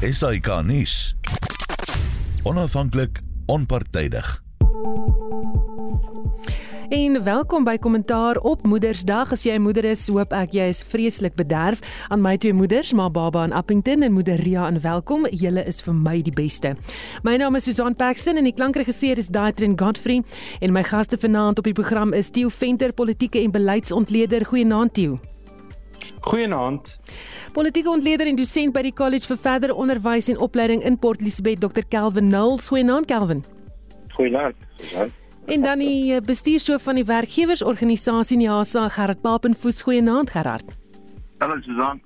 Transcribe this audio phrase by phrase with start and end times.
[0.00, 1.16] SAK nuus.
[2.42, 4.42] Onafhanklik, onpartydig.
[6.88, 9.32] En welkom by Kommentaar op Moedersdag.
[9.32, 11.78] As jy 'n moeder is, hoop ek jy is vreeslik bederf
[12.08, 15.26] aan my twee moeders, maar Baba in Appington en moeder Ria en welkom.
[15.26, 16.76] Julle is vir my die beste.
[17.22, 20.22] My naam is Susan Paxton en die klankregisseur is Daitrin Godfrey
[20.60, 24.44] en my gaste vanaand op die program is Theo Venter, politieke en beleidsontleder.
[24.44, 25.18] Goeienaand Theo.
[26.26, 27.00] Goeienaand.
[27.52, 31.60] Politieke ontleder en dosent by die College vir Verdere Onderwys en Opleiding in Port Elizabeth,
[31.62, 31.84] Dr.
[31.86, 32.66] Kelvin Knowles.
[32.68, 33.44] Goeienaand Kelvin.
[34.16, 34.56] Goeienaand.
[35.46, 39.82] En dan die eh, bestuurshoof van die werkgewersorganisasie NIASA, Gerard Papenfoos.
[39.86, 40.74] Goeienaand Gerard.
[41.38, 42.02] Hallo Susan.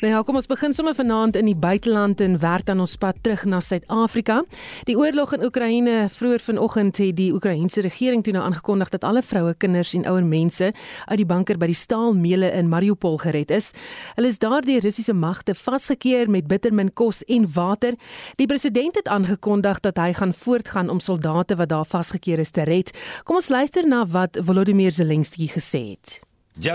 [0.00, 3.16] Nou ja, kom ons begin sommer vanaand in die buiteland en werk dan ons pad
[3.22, 4.42] terug na Suid-Afrika.
[4.84, 9.22] Die oorlog in Oekraïne vroeër vanoggend het die Oekraïense regering toe nou aangekondig dat alle
[9.22, 10.72] vroue, kinders en ouer mense
[11.06, 13.72] uit die bunker by die staalmeule in Mariupol gered is.
[14.18, 17.96] Hulle is daardie Russiese magte vasgekeer met bittermin kos en water.
[18.36, 22.68] Die president het aangekondig dat hy gaan voortgaan om soldate wat daar vasgekeer is te
[22.68, 22.92] red.
[23.24, 26.20] Kom ons luister na wat Volodymyr Zelensky gesê het.
[26.58, 26.74] I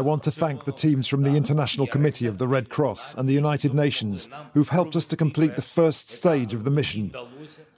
[0.00, 3.32] want to thank the teams from the International Committee of the Red Cross and the
[3.32, 7.12] United Nations who've helped us to complete the first stage of the mission.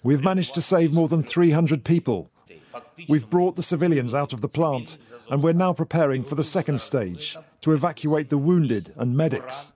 [0.02, 2.30] We've managed to save more than 300 people.
[3.08, 4.96] We've brought the civilians out of the plant
[5.30, 9.72] and we're now preparing for the second stage to evacuate the wounded and medics.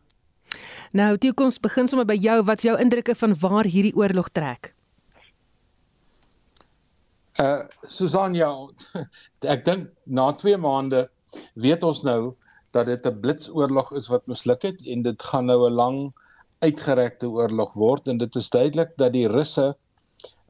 [0.93, 2.43] Nou, Tieu, begin by jou.
[2.45, 4.74] Wat's jou indrukke van waar hierdie oorlog trek?
[7.43, 8.51] Uh Susan ja,
[9.55, 11.09] ek dink na 2 maande
[11.59, 12.35] weet ons nou
[12.75, 15.99] dat dit 'n blitsoorlog is wat misluk het en dit gaan nou 'n lang
[16.63, 19.75] uitgerekte oorlog word en dit is duidelik dat die Russe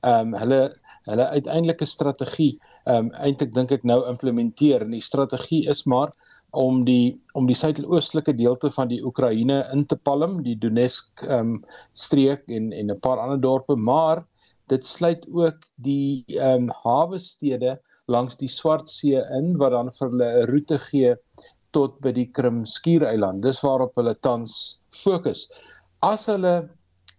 [0.05, 0.61] ehm um, hulle
[1.09, 4.85] hulle uiteindelike strategie ehm um, eintlik dink ek nou implementeer.
[4.85, 6.13] En die strategie is maar
[6.51, 11.57] om die om die suidoostelike deelte van die Oekraïne in te palm, die Donetsk ehm
[11.57, 14.25] um, streek en en 'n paar ander dorpe, maar
[14.73, 20.11] dit sluit ook die ehm um, hawe stede langs die Swartsee in wat dan vir
[20.11, 21.15] hulle 'n roete gee
[21.77, 23.43] tot by die Krim skiereiland.
[23.43, 25.49] Dis waarop hulle tans fokus.
[26.03, 26.69] As hulle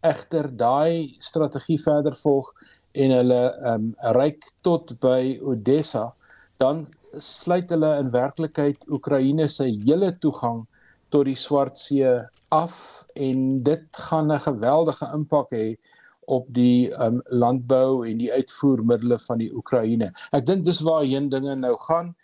[0.02, 2.54] egter daai strategie verder volg
[2.94, 6.14] en hulle ehm um, reik tot by Odessa,
[6.60, 6.88] dan
[7.18, 10.66] sluit hulle in werklikheid Oekraïne se hele toegang
[11.10, 12.16] tot die Swartsee
[12.56, 15.76] af en dit gaan 'n geweldige impak hê
[16.26, 20.12] op die um, landbou en die uitvoermiddels van die Oekraïne.
[20.32, 22.16] Ek dink dis waarheen dinge nou gaan.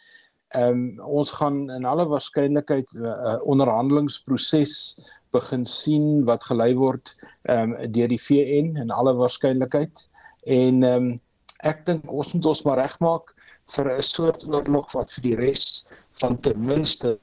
[0.58, 5.00] Ehm um, ons gaan in alle waarskynlikheid 'n uh, uh, onderhandelingsproses
[5.32, 7.12] begin sien wat gelei word
[7.48, 10.08] ehm um, deur die VN in alle waarskynlikheid
[10.44, 11.20] en ehm um,
[11.64, 13.32] ek dink ons moet ons maar regmaak
[13.76, 15.88] vir 'n soort oorlog wat vir die res
[16.20, 17.18] van ten minste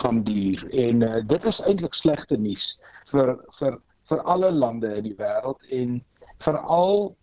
[0.00, 2.66] gaan duur en uh, dit is eintlik slegte nuus
[3.12, 3.78] vir vir
[4.14, 5.98] vir alle lande in die wêreld en
[6.46, 7.14] veral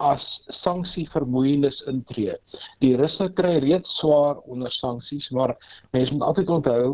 [0.00, 0.24] as
[0.62, 2.34] sanksie vermoeienis intree.
[2.80, 5.54] Die Russe kry reeds swaar onder sanksies, maar
[5.92, 6.84] mense moet altyd onthou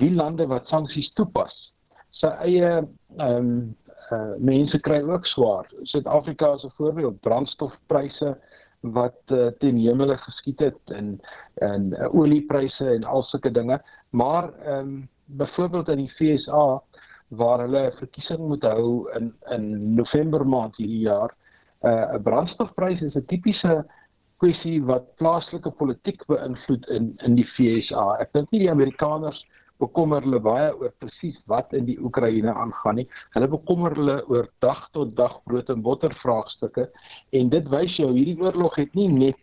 [0.00, 1.54] die lande wat sanksies toepas,
[2.20, 3.52] sy eie ehm um,
[4.10, 5.68] uh, mense kry ook swaar.
[5.92, 8.34] Suid-Afrika is 'n voorbeeld, brandstofpryse
[8.80, 11.20] wat uh, ten hemele geskiet het en
[11.62, 16.82] en uh, oliepryse en al sulke dinge, maar ehm um, byvoorbeeld in die FSA
[17.30, 21.34] waar hulle 'n verkiesing moet hou in in November maand hierdie jaar.
[21.82, 23.84] 'n uh, Brandstofprys is 'n tipiese
[24.40, 28.16] kwessie wat plaaslike politiek beïnvloed in in die FSA.
[28.20, 29.44] Ek dink nie die Amerikaners
[29.80, 33.06] bekommer hulle baie oor presies wat in die Oekraïne aangaan nie.
[33.34, 36.88] Hulle bekommer hulle oor dag tot dag brood en botter vraagstukke
[37.32, 39.40] en dit wys jou hierdie oorlog het nie net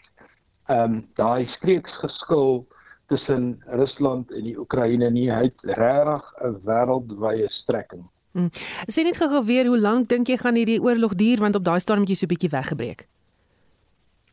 [0.67, 2.65] ehm um, daai streeks geskil
[3.07, 5.29] tussen Rusland en die Oekraïne nie.
[5.31, 8.03] Hy het regtig 'n wêreldwye strekking.
[8.31, 8.49] Hmm.
[8.87, 11.79] Sien net gou weer hoe lank dink jy gaan hierdie oorlog duur want op daai
[11.79, 13.07] stadium het jy so 'n bietjie weggebreek.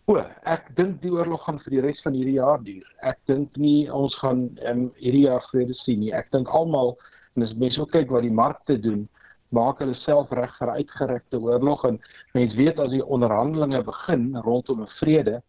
[0.04, 2.84] O, ek dink die oorlog gaan vir die res van hierdie jaar duur.
[3.00, 6.12] Ek dink nie ons gaan um, hierdie jaar vrede sien nie.
[6.12, 6.98] Ek dink almal
[7.36, 9.08] en as mense ook kyk wat die markte doen,
[9.48, 11.96] maak hulle self reg vir uitgerekte oorlog en
[12.34, 15.40] mense weet as die onderhandelinge begin rondom 'n vrede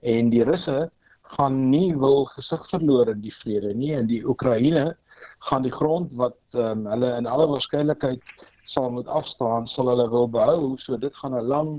[0.00, 0.90] en die Russe
[1.36, 4.94] gaan nie wil gesig verloor in die vrede nie en die Oekraïne
[5.48, 8.22] gaan die grond wat um, hulle in alle waarskynlikheid
[8.72, 11.70] sal moet afstaan sal hulle wil behou so dit gaan 'n lang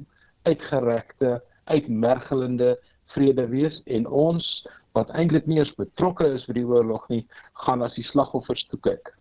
[0.45, 2.77] uitgerekte uitmergelende
[3.13, 4.67] vrede wees en ons
[4.97, 7.21] wat eintlik nie eens betrokke is by die oorlog nie
[7.65, 9.13] gaan as die slagoffers toe kyk.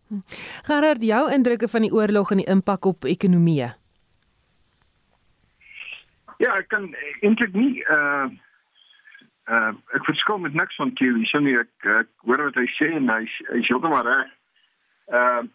[0.68, 3.68] Gerard, jou indrukke van die oorlog en die impak op ekonomie?
[6.38, 8.28] Ja, ek kan eintlik nie uh
[9.50, 11.24] uh, ek verskil met niks van Kelly.
[11.30, 14.34] So nie ek, ek hoor wat hy sê en hy hy is heeltemal reg.
[15.12, 15.54] Ehm uh,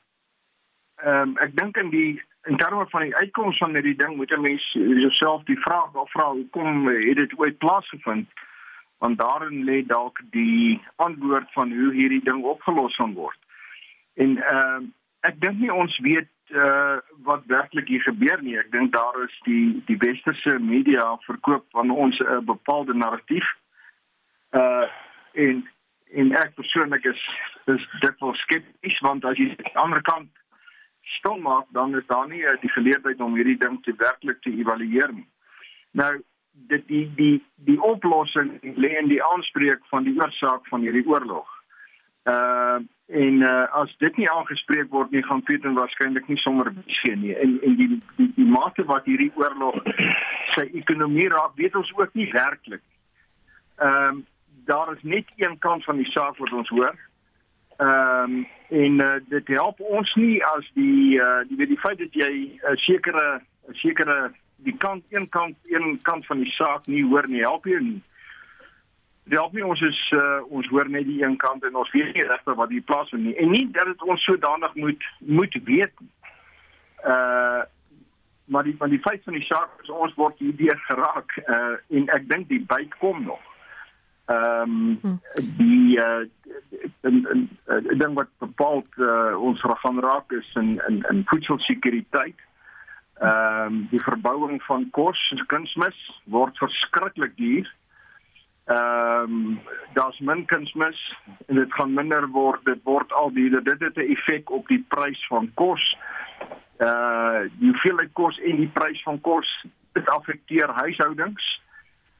[1.04, 4.32] ehm um, ek dink in die in terme van die uitkoms van hierdie ding moet
[4.32, 8.28] 'n mens jouself die vraag afvra hoekom het dit ooit plaasgevind?
[8.98, 13.40] Want daarin lê dalk die antwoord van hoe hierdie ding opgelos gaan word.
[14.16, 14.88] En ehm uh,
[15.24, 18.58] ek dink nie ons weet uh wat werklik hier gebeur nie.
[18.60, 23.48] Ek dink daar is die die westerse media verkoop van ons 'n uh, bepaalde narratief.
[24.54, 24.86] Uh
[25.34, 25.64] en
[26.14, 27.22] en ek persoonlik is
[27.66, 30.30] is dit wel skepties want as jy aan die ander kant
[31.18, 34.54] stil maak dan is daar nie uh, die geleentheid om hierdie ding te werklik te
[34.54, 35.28] evalueer nie.
[35.92, 36.12] Nou
[36.70, 41.50] dit die die die oplossing lê in die aanspreek van die oorsaak van hierdie oorlog.
[42.30, 42.82] Uh
[43.14, 47.34] en uh, as dit nie aangespreek word nie gaan Putin waarskynlik nie sommer besien nie
[47.36, 49.82] en en die die, die mate wat hierdie oorlog
[50.54, 52.86] sy ekonomie raak weet ons ook nie werklik.
[53.82, 54.24] Ehm um,
[54.66, 56.96] daar is net een kant van die saak wat ons hoor.
[57.78, 61.98] Ehm um, en uh, dit help ons nie as die uh, die weet die feit
[61.98, 66.52] dat jy 'n uh, sekere 'n sekere die kant een kant een kant van die
[66.52, 68.02] saak nie hoor nie help jou nie.
[69.24, 72.14] Dit help nie ons is uh, ons hoor net die een kant en ons weet
[72.14, 73.36] nie regtig wat hier plaasvind nie.
[73.36, 75.94] En nie dat dit ons sodanig moet moet weet.
[77.06, 77.62] Uh
[78.46, 82.10] maar die van die feit van die saak is ons word hierdeur geraak uh en
[82.16, 83.53] ek dink die byt kom nog.
[84.26, 85.22] Ehm um,
[85.58, 86.24] die uh
[87.02, 92.40] en en ding wat bepaal uh, ons gaan raak is in in in voedselsekuriteit.
[93.20, 97.76] Ehm um, die verbouing van kos en kunsmis word verskriklik duur.
[98.66, 99.60] Ehm um,
[99.94, 101.02] daar's min kunsmis
[101.48, 102.64] en dit gaan minder word.
[102.66, 105.98] Dit word al die dit het 'n effek op die prys van kos.
[106.80, 111.63] Uh die hoeveelheid kos en die prys van kos dit affekteer huishoudings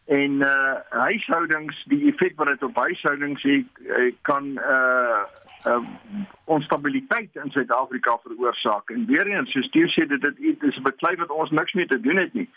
[0.06, 5.24] en uh huishoudings die effek wat dit op huishoudings het kan uh,
[5.68, 5.80] uh
[6.46, 11.16] onstabiliteit in Suid-Afrika veroorsaak en weer eens soos jy sê dit dit is 'n beklei
[11.16, 12.50] wat ons niks mee te doen het nie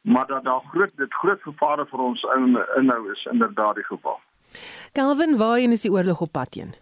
[0.00, 4.20] maar dat daar groot dit groot gevare vir ons in inhou is inderdaad die geval.
[4.92, 6.72] Calvin, waarheen is die oorlog op pad heen?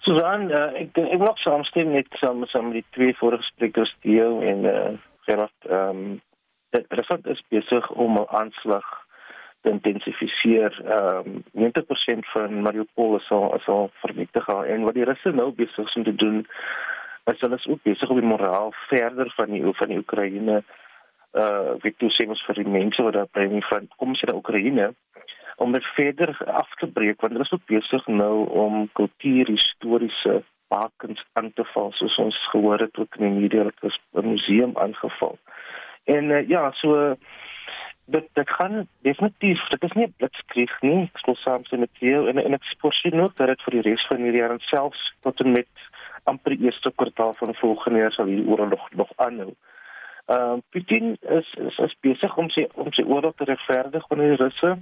[0.00, 4.40] Susan, uh, ek ek nog saamstem met saam saam met die twee vorige sprekers Theo
[4.40, 6.20] en eh uh, Gerard ehm um,
[6.70, 8.86] dit resort is besig om 'n aanslag
[9.60, 10.72] te intensifiseer.
[10.84, 15.52] Ehm um, 90% van Mariupol is al is al vernietig en wat die Russe nou
[15.52, 16.46] besig is om te doen
[17.24, 20.62] is hulle is ook besig om die moraal verder van die van die Oekraïne
[21.32, 24.38] uh weet toe sê ons vir die mense wat daar bly van kom sy na
[24.38, 24.88] Oekraïne
[25.62, 30.40] om dit verder af te breek want hulle is ook besig nou om kultuur historiese
[30.72, 34.72] bakens aan te val soos ons gehoor het ook in die media dat 'n museum
[34.84, 35.38] aangeval.
[36.04, 37.16] En uh, ja, so
[38.10, 41.10] dit dit gaan definitief dit is nie 'n blitskrieg nie.
[41.14, 44.06] Ek sê soms met jou en en ek voorsien ook dat dit vir die res
[44.06, 45.68] van hierdie jaar en selfs tot en met
[46.24, 49.54] amper die eerste kwartaal van volgende jaar sal hier oorlog nog aanhou.
[50.26, 54.18] Ehm uh, Putin is is, is besig om sy om sy oorlog te regverdig van
[54.18, 54.76] die Russe.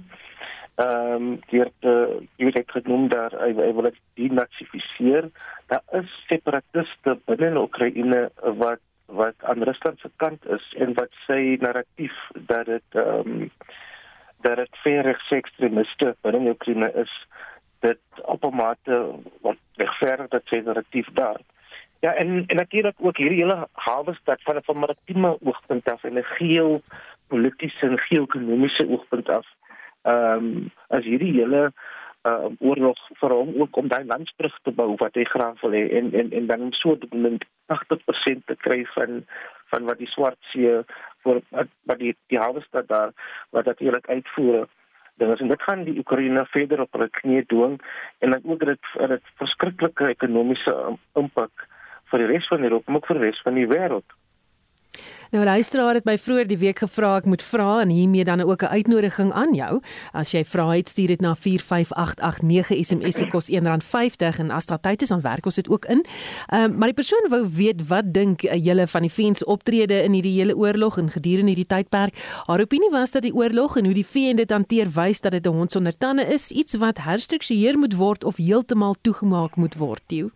[0.75, 1.93] Ehm um, deur te
[2.37, 5.29] jy weet ek genoem daar hy, hy wil dit denazifiseer.
[5.67, 8.29] Daar is separatiste binne Oekraïne
[8.61, 13.51] wat wat aan Rusland se kant is en wat sy narratief dat dit ehm um,
[14.41, 17.13] dat dit verregs ekstremiste binne Oekraïne is
[17.79, 21.41] dit op 'n mate wat regverdig dat sy narratief daar.
[21.99, 26.23] Ja, en en natuurlik ook hierdie hele hawestad van 'n maritieme oogpunt af en 'n
[26.23, 26.81] geo
[27.27, 29.47] politiese en geo-ekonomiese oogpunt af.
[30.01, 31.73] Ehm um, as hierdie hele
[32.27, 35.77] uh oorlog vir hom ook om daai land terug te bou wat hy graag wil
[35.77, 39.23] hê en en en dan so dit 80% te kry van
[39.71, 40.81] van wat die swart see
[41.23, 43.13] vir wat die die hawestad daar
[43.55, 44.67] wat natuurlik uitvoer
[45.19, 47.79] dan as dit gaan die Oekraïne verder op hulle knie dwing
[48.19, 50.75] en dan ook dit dit verskriklike ekonomiese
[51.19, 51.67] impak
[52.11, 54.15] vir die res van Europa, maar ook vir die res van die wêreld.
[55.29, 58.63] Nou luisteraar het my vroeër die week gevra ek moet vra en hiermee dan ook
[58.63, 59.81] 'n uitnodiging aan jou.
[60.11, 64.79] As jy vra het, stuur dit na 45889 SMS se kos R1.50 en as daar
[64.79, 66.05] tyd is dan werk ons dit ook in.
[66.47, 69.45] Ehm um, maar die persoon wou weet wat dink uh, julle van die VN se
[69.45, 72.15] optrede in hierdie hele oorlog en gedurende hierdie tydperk.
[72.45, 75.45] Haar opinie was dat die oorlog en hoe die VN dit hanteer wys dat dit
[75.45, 80.01] 'n hond sonder tande is, iets wat herstruktureer moet word of heeltemal toegemaak moet word.
[80.05, 80.31] Tieu.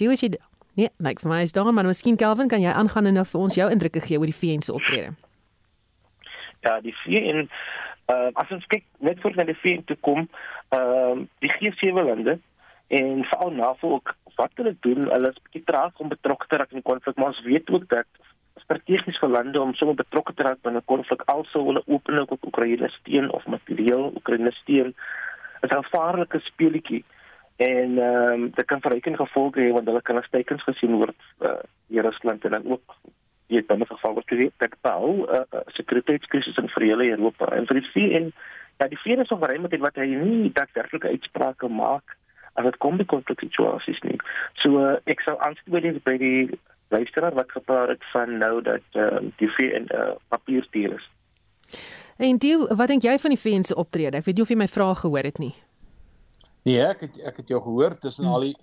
[0.00, 0.32] Theo is jy
[0.78, 3.40] Nee, lyk vir my is daar maar miskien Kelvin kan jy aangaan en nou vir
[3.40, 5.10] ons jou indrukke gee oor die VN se optrede.
[6.64, 7.48] Ja, die VN
[8.12, 10.28] uh as ons kyk net voor na die VN toe kom,
[10.70, 12.38] ehm uh, die G7 lande
[13.00, 16.72] en veral NAVO ook wat hulle doen, hulle is baie traag om betrokke te raak
[16.72, 18.08] in die konflik, maar ons weet ook dat
[18.64, 22.46] strategies vir lande om sommer betrokke te raak binne 'n konflik alsou hulle openlik op
[22.46, 24.94] Oekraïne steun of materieel Oekraïne steun
[25.62, 27.04] is 'n gevaarlike speletjie
[27.60, 31.16] en ehm um, dit kan verrykende gevolge hê want hulle kan as tekens gesien word
[31.44, 32.96] uh, in Rusland en dan ook
[33.66, 37.50] dan nog geval word dit dat bou 'n uh, uh, sekuriteitskrisis in vir hele Europa
[37.56, 38.32] en vir die VN
[38.78, 42.16] ja die VN is baie met wat hy nie daadwerklike uitsprake maak
[42.54, 44.18] as dit kom by konfliksituasies nie
[44.54, 49.20] so uh, ek sou aanspreek by die luisteraar wat gepraat het van nou dat uh,
[49.36, 51.08] die VN 'n uh, papierstier is
[52.20, 54.16] En die, wat dink jy van die VN se optrede?
[54.16, 55.54] Ek weet nie of jy my vraag gehoor het nie.
[56.68, 58.34] Nee, ek het ek het jou gehoor tussen hmm.
[58.34, 58.56] al die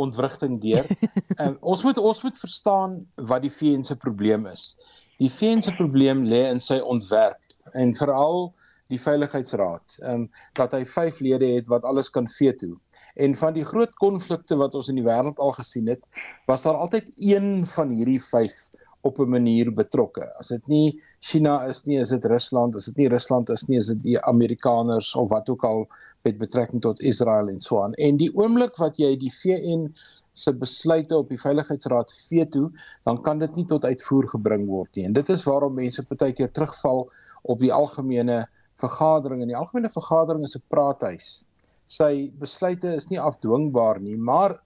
[0.00, 0.88] ontwrigting deur.
[1.36, 4.72] en ons moet ons moet verstaan wat die VN se probleem is.
[5.20, 7.38] Die VN se probleem lê in sy ontwerp
[7.78, 8.52] en veral
[8.92, 9.98] die veiligheidsraad.
[10.02, 12.76] Ehm um, dat hy 5 lede het wat alles kan veto.
[13.14, 16.06] En van die groot konflikte wat ons in die wêreld al gesien het,
[16.48, 18.56] was daar altyd een van hierdie 5
[19.02, 20.24] op 'n manier betrokke.
[20.38, 23.78] As dit nie China is nie, is dit Rusland, as dit nie Rusland is nie,
[23.78, 25.86] is dit die Amerikaners of wat ook al
[26.22, 27.94] met betrekking tot Israel en so aan.
[27.94, 29.88] En die oomblik wat jy die VN
[30.32, 32.70] se besluite op die veiligheidsraad veto,
[33.04, 35.06] dan kan dit nie tot uitvoer gebring word nie.
[35.10, 37.08] En dit is waarom mense baie keer terugval
[37.42, 38.44] op die algemene
[38.80, 41.44] vergadering en die algemene vergadering is 'n praathuis.
[41.86, 44.62] Sy besluite is nie afdwingbaar nie, maar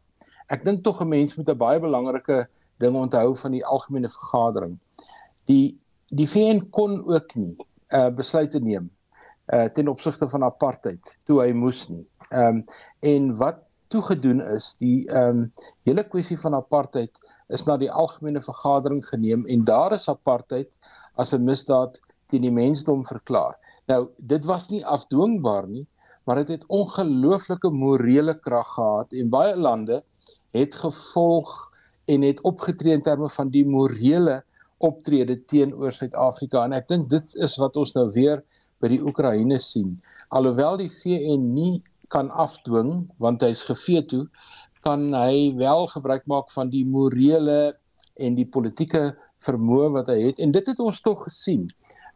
[0.48, 2.46] ek dink tog 'n mens moet 'n baie belangrike
[2.78, 4.78] ding onthou van die algemene vergadering.
[5.46, 5.78] Die
[6.14, 7.56] die VN kon ook nie
[7.94, 8.90] uh besluite neem
[9.54, 12.04] uh ten opsigte van apartheid toe hy moes nie.
[12.30, 12.64] Ehm um,
[13.00, 15.52] en wat toegedoen is, die ehm um,
[15.86, 17.18] hele kwessie van apartheid
[17.54, 20.78] is na die algemene vergadering geneem en daar is apartheid
[21.14, 23.54] as 'n misdaad teen die mensdom verklaar.
[23.86, 25.86] Nou, dit was nie afdwingbaar nie,
[26.24, 30.02] maar dit het, het ongelooflike morele krag gehad en baie lande
[30.50, 31.52] het gevolg
[32.04, 34.42] en het opgetree in terme van die morele
[34.78, 38.42] optrede teenoor Suid-Afrika en ek dink dit is wat ons nou weer
[38.82, 39.96] by die Oekraïne sien.
[40.34, 44.26] Alhoewel die VN nie kan afdwing want hy's geveto,
[44.86, 47.74] kan hy wel gebruik maak van die morele
[48.22, 49.10] en die politieke
[49.44, 51.66] vermoë wat hy het en dit het ons tog gesien.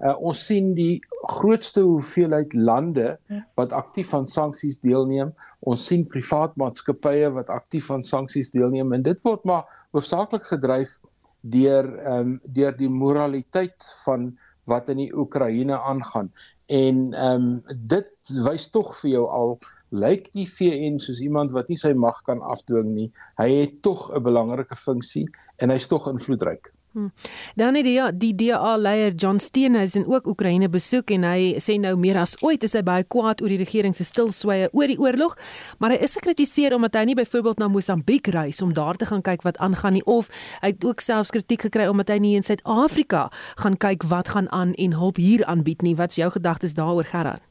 [0.01, 3.41] Uh, ons sien die grootste hoeveelheid lande ja.
[3.61, 5.35] wat aktief aan sanksies deelneem.
[5.69, 10.97] Ons sien privaat maatskappye wat aktief aan sanksies deelneem en dit word maar hoofsaaklik gedryf
[11.41, 14.31] deur ehm um, deur die moraliteit van
[14.71, 16.33] wat in die Oekraïne aangaan.
[16.71, 19.59] En ehm um, dit wys tog vir jou al
[19.91, 23.09] lyk die VN soos iemand wat nie sy mag kan afdwing nie.
[23.43, 25.27] Hy het tog 'n belangrike funksie
[25.59, 26.71] en hy's tog invloedryk.
[26.93, 27.13] Hmm.
[27.55, 31.93] Dan het die die DA leier John Steenhuisen ook Oekraïne besoek en hy sê nou
[31.95, 35.37] meer as ooit is hy baie kwaad oor die regering se stilswye oor die oorlog,
[35.79, 39.23] maar hy is gekritiseer omdat hy nie byvoorbeeld na Mosambiek reis om daar te gaan
[39.23, 40.33] kyk wat aangaan nie of
[40.65, 43.29] hy het ook selfs kritiek gekry omdat hy nie in Suid-Afrika
[43.63, 45.95] gaan kyk wat gaan aan en hulp hier aanbied nie.
[45.95, 47.50] Wat's jou gedagtes daaroor Gerard?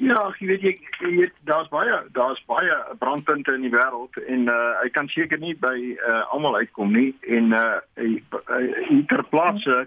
[0.00, 0.70] Ja, jy weet jy,
[1.04, 5.40] jy weet daar's baie daar's baie brandpunte in die wêreld en uh hy kan seker
[5.42, 8.14] nie by uh almal uitkom nie en uh hy,
[8.56, 9.82] hy ter plaatse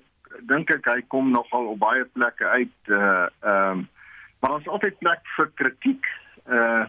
[0.52, 3.84] dink ek hy kom nogal op baie plekke uit uh ehm um,
[4.44, 6.14] maar ons altyd plek vir kritiek
[6.46, 6.86] uh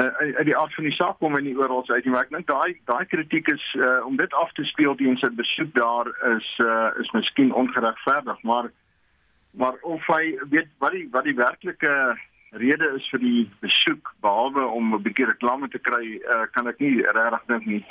[0.00, 2.78] uh die aard van die saak kom in die oral uit maar ek dink daai
[2.88, 6.08] daai kritiek is uh om dit af te speel teen sy besoek daar
[6.38, 8.72] is uh is miskien ongeregverdig maar
[9.52, 12.18] maar of hy weet wat die wat die werklike
[12.52, 16.80] rede is vir die besoek behalwe om 'n bietjie reklame te kry uh, kan ek
[16.80, 17.84] nie regtig dink nie.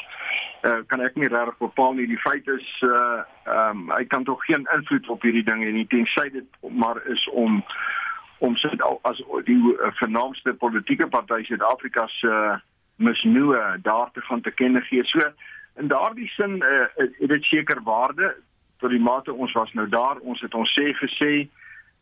[0.61, 2.07] Uh, kan ek nie regtig bepaal nie.
[2.07, 6.29] Die feit is uh, um, hy kan tog geen invloed op hierdie dinge nie tensy
[6.29, 7.63] dit maar is om
[8.41, 8.69] om sy
[9.05, 12.59] as die uh, vernaamste politieke party Suid-Afrika se uh,
[13.01, 15.03] misnoë daar te gaan te kenne gee.
[15.05, 15.25] So
[15.81, 18.35] in daardie sin uh, het dit seker waarde
[18.81, 21.33] tot die mate ons was nou daar, ons het ons sê gesê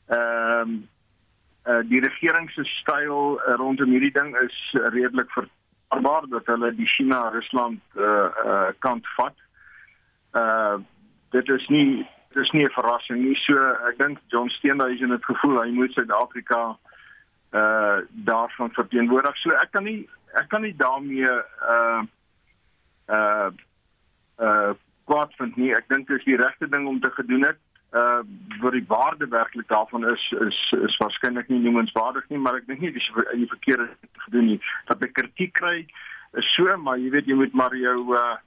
[0.09, 0.79] ehm um,
[1.69, 5.31] uh, die regering se styl uh, rondom hierdie ding is redelik
[5.89, 9.35] verbaar dat hulle die China Rusland uh, uh, kant vat.
[10.33, 10.79] Uh
[11.29, 13.35] dit is nie dit is nie 'n verrassing nie.
[13.35, 13.53] So
[13.89, 16.77] ek dink John Steenhuisen het gevoel hy moet Suid-Afrika
[17.53, 19.37] uh daarvan verteenwoordig.
[19.37, 21.29] So ek kan nie ek kan nie daarmee
[21.75, 22.01] uh
[23.09, 23.49] uh
[24.37, 24.73] uh
[25.09, 25.73] kwaad vind nie.
[25.75, 27.59] Ek dink dit is die regte ding om te gedoen het.
[27.89, 28.21] Uh
[28.61, 32.83] wat die waarde werklik daarvan is is is waarskynlik nie noemenswaardig nie, maar ek dink
[32.85, 33.87] nie dis in die verkeerde
[34.25, 34.59] gedoen nie.
[34.91, 35.87] Dat ek kritiek kry
[36.37, 38.37] is so, maar jy weet jy moet maar jou uh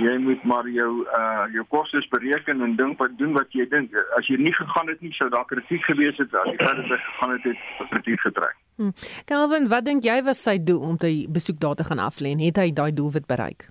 [0.00, 3.92] jy moet maar jou uh jou kostes bereken en dink wat doen wat jy dink.
[4.16, 6.32] As jy nie gegaan het nie, sou daar kritiek gewees het.
[6.32, 8.56] As jy verder gegaan het, het kritiek getrek.
[8.80, 8.96] Hm.
[9.28, 12.32] Calvin, wat dink jy was sy doel om te besoek daar te gaan aflê?
[12.40, 13.68] Het hy daai doelwit bereik?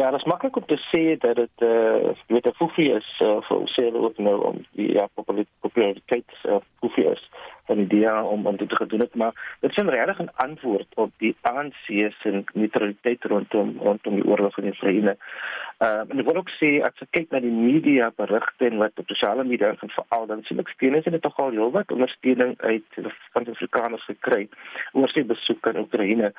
[0.00, 3.36] Ja, dat is makkelijk om te zeggen dat het uh, met een foefie is uh,
[3.40, 5.08] voor ons ook nou om die ja,
[5.60, 7.30] populariteit uh, foefie is.
[7.66, 10.86] En media om om dit te gedoen het maar dit is 'n regtig 'n antwoord
[10.94, 11.86] op die ANC
[12.20, 15.16] se neutraliteit rondom rondom die oorlog in Oekraïne.
[15.78, 18.92] Uh en ek wil ook sê as ek kyk na die media berigte en wat
[18.98, 22.84] op sosiale media gaan veral dan sien ek steeds hulle tog al heelwat ondersteuning uit
[23.32, 24.48] van Afrikaners gekry
[24.92, 26.32] oor sy besoek aan Oekraïne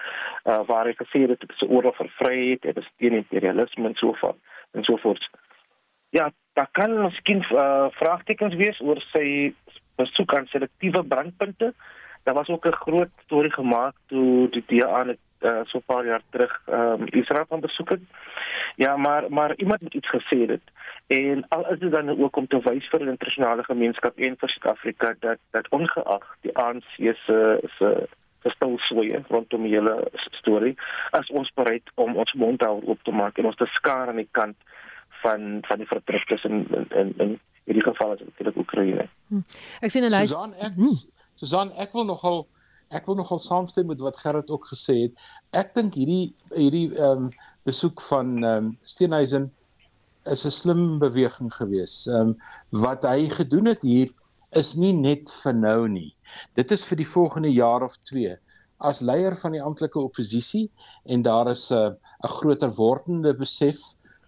[0.46, 3.96] uh waar hy gesê het dit is 'n oorlog vir vryheid en steun imperialisme en
[3.96, 4.38] so voort
[4.72, 5.29] en so voort.
[6.10, 9.53] Ja, daar kan miskien uh, vraagtekens wees oor sy
[9.98, 11.74] besoek aan selektiewe brandpunte.
[12.24, 16.06] Daar was ook 'n groot storie gemaak toe die DA net uh, so 'n paar
[16.06, 18.01] jaar terug um, Israel van besoek het.
[18.75, 20.62] Ja, maar maar iemand het iets gesê dit.
[21.08, 24.50] En al is dit dan ook om te wys vir die internasionale gemeenskap en vir
[24.50, 28.08] Suid-Afrika dat dat ongeag die ANC se se
[28.42, 30.75] verstel swaye rondom die hele storie,
[31.12, 34.30] as ons bereid om ons mond daaroor te maak en ons te skaar aan die
[34.32, 34.56] kant
[35.22, 39.07] van van die verdruktes in in in, in hierdie geval is natuurlik Oekraïne.
[39.31, 39.43] Hm.
[39.83, 40.31] Ek sien 'n lys.
[40.31, 40.95] Susan, ek hm.
[41.36, 42.47] Susan, ek wil nogal
[42.95, 45.13] ek wil nogal saamstem met wat Gerrit ook gesê het.
[45.51, 47.29] Ek dink hierdie hierdie ehm um,
[47.67, 49.51] besoek van ehm um, Steenhuisen
[50.31, 52.07] is 'n slim beweging geweest.
[52.07, 52.38] Ehm um,
[52.71, 54.09] wat hy gedoen het hier
[54.55, 56.15] is nie net vir nou nie.
[56.55, 58.38] Dit is vir die volgende jaar of 2
[58.77, 60.67] as leier van die amptelike oppositie
[61.05, 61.91] en daar is 'n uh,
[62.24, 63.79] 'n groter wordende besef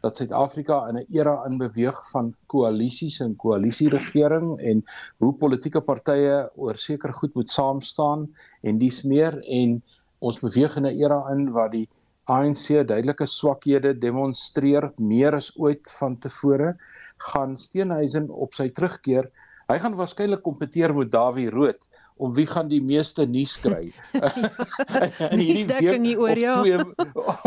[0.01, 4.84] dat Suid-Afrika in 'n era inbeweeg van koalisies en koalisieregering en
[5.18, 8.27] hoe politieke partye oor seker goed moet saam staan
[8.62, 9.39] en dis meer.
[9.44, 9.84] En
[10.20, 11.88] ons beweeg in 'n era in waar die
[12.24, 16.75] ANC duidelike swakhede demonstreer meer as ooit van tevore.
[17.18, 19.32] Gaan Steenhuisen op sy terugkeer?
[19.68, 21.89] Hy gaan waarskynlik kompeteer met Dawie Rood
[22.20, 23.94] om wie gaan die meeste nuus kry.
[25.34, 26.58] in hierdie week nie oor ja.
[26.60, 26.80] Twee,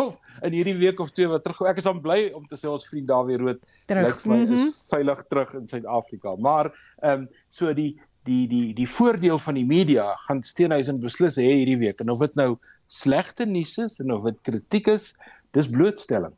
[0.00, 1.60] of in hierdie week of twee wat terug.
[1.68, 3.60] Ek is dan bly om te sê ons vriend Dawie Rood
[3.92, 4.70] lyk vir my mm -hmm.
[4.70, 6.36] is veilig terug in Suid-Afrika.
[6.36, 7.92] Maar ehm um, so die
[8.24, 12.22] die die die voordeel van die media gaan Steenhuisen beslis hê hierdie week en of
[12.24, 12.56] dit nou
[12.88, 15.12] slegte nuus is en of dit kritiek is,
[15.56, 16.34] dis blootstelling.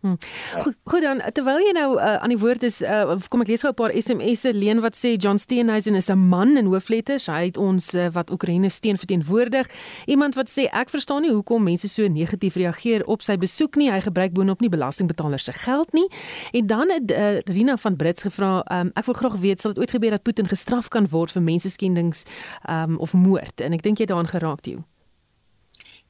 [0.00, 0.14] Hm.
[0.62, 3.64] Goed, goed dan terwyl jy nou uh, aan die woord is uh, kom ek lees
[3.66, 7.26] gou 'n paar SMS'e leen wat sê John Steenhuisen is 'n man in hoofletters.
[7.26, 9.66] Hy het ons uh, wat Oekraïne steun verteenwoordig.
[10.06, 13.90] Iemand wat sê ek verstaan nie hoekom mense so negatief reageer op sy besoek nie.
[13.90, 16.06] Hy gebruik boonop nie belastingbetalers se geld nie.
[16.52, 19.82] En dan het uh, Rina van Brits gevra um, ek wil graag weet sal dit
[19.82, 22.22] ooit gebeur dat Putin gestraf kan word vir menseskendings
[22.70, 23.60] um, of moord?
[23.60, 24.78] En ek dink jy daaraan geraak toe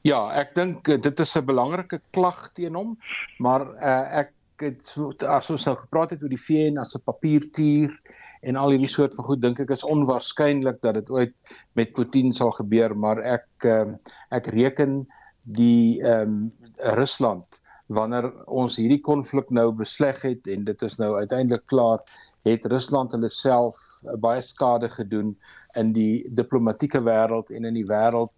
[0.07, 2.95] Ja, ek dink eh, dit is 'n belangrike klag teen hom,
[3.39, 4.31] maar uh, ek
[4.63, 7.91] het so as ons nou gepraat het oor die VN as 'n papiertier
[8.47, 11.35] en al hierdie soort van goed dink ek is onwaarskynlik dat dit ooit
[11.75, 13.91] met Putin sal gebeur, maar ek uh,
[14.31, 15.07] ek reken
[15.43, 16.51] die ehm um,
[16.95, 17.59] Rusland
[17.89, 21.99] wanneer ons hierdie konflik nou besleg het en dit is nou uiteindelik klaar
[22.47, 23.75] het Rusland hulle self
[24.23, 25.35] baie skade gedoen
[25.75, 28.31] in die diplomatieke wêreld en in die wêreld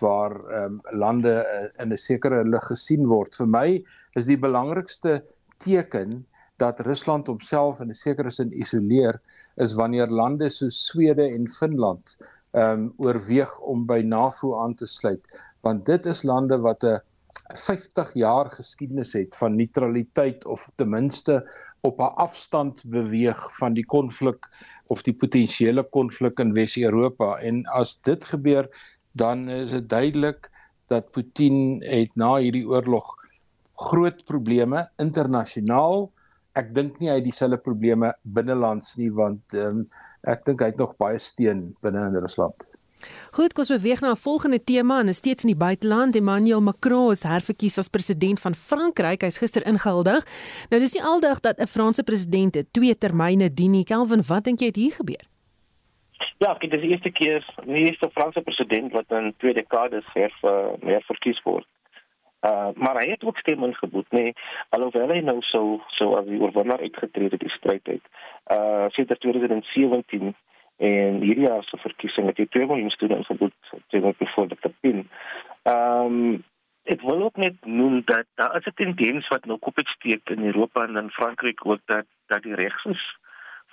[0.00, 3.34] waar um, lande uh, in 'n sekere lig gesien word.
[3.36, 3.84] Vir my
[4.16, 5.22] is die belangrikste
[5.58, 6.24] teken
[6.62, 9.20] dat Rusland homself in 'n sekere sin isoleer
[9.56, 12.16] is wanneer lande so Swede en Finland
[12.54, 15.24] ehm um, oorweeg om by NAVO aan te sluit,
[15.60, 17.00] want dit is lande wat 'n
[17.52, 21.42] 50 jaar geskiedenis het van neutraliteit of ten minste
[21.80, 24.46] op 'n afstand beweeg van die konflik
[24.86, 28.68] of die potensiële konflik in Wes-Europa en as dit gebeur
[29.14, 30.50] dan is dit duidelik
[30.92, 33.08] dat Putin het na hierdie oorlog
[33.88, 36.10] groot probleme internasionaal.
[36.54, 39.84] Ek dink nie hy het dieselfde probleme binnelands nie want um,
[40.22, 42.66] ek dink hy het nog baie steun binne in Rusland.
[43.36, 46.16] Goed, kom ons beweeg na 'n volgende tema en is steeds in die buiteland.
[46.16, 49.20] Emmanuel Macron is herverkies as president van Frankryk.
[49.20, 50.24] Hy's gister ingehuldig.
[50.70, 53.84] Nou dis nie aldag dat 'n Franse president twee termyne dien nie.
[53.84, 55.33] Kelvin, wat dink jy het hier gebeur?
[56.38, 60.32] Ja, dit is die eerste keer die eerste Franse president wat in twee dekades her
[60.80, 61.66] meer verkies word.
[62.44, 64.34] Uh, maar hy het ook stem ingebod, nee,
[64.68, 68.10] alhoewel hy nou so so as die oorwinnaar uitgetree het in die stryd uit.
[68.52, 70.34] Uh sedert 2017
[70.76, 73.54] en hierdie jaar se verkiesing het hy 2 miljoen stemmen ingebod
[73.88, 75.06] teen voor die Pin.
[75.62, 76.44] Ehm um,
[76.84, 80.44] ek wil ook net noem dat daar is 'n tendens wat nou kop steek in
[80.44, 83.04] Europa en in Frankryk ook dat dat die regs is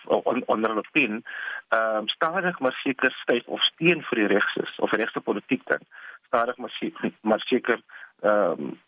[0.06, 1.24] on, onder hulle pin
[1.70, 5.66] ehm um, stadig maar seker styf of steen vir die regs is of regste politiek
[5.66, 5.84] dan.
[6.28, 7.82] Stadig maar seker maar seker
[8.22, 8.80] ehm um,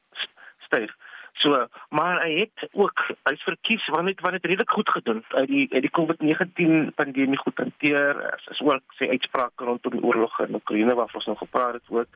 [0.67, 0.91] styf
[1.33, 5.23] so maar hy het ook hy's verkies want het want het redelik goed gedoen.
[5.29, 8.39] Uit die uit die COVID-19 pandemie goed hanteer.
[8.51, 12.09] Is ook sy uitsprake rondom die oorlog in Oekraïne waarvan ons nog gepraat het ook.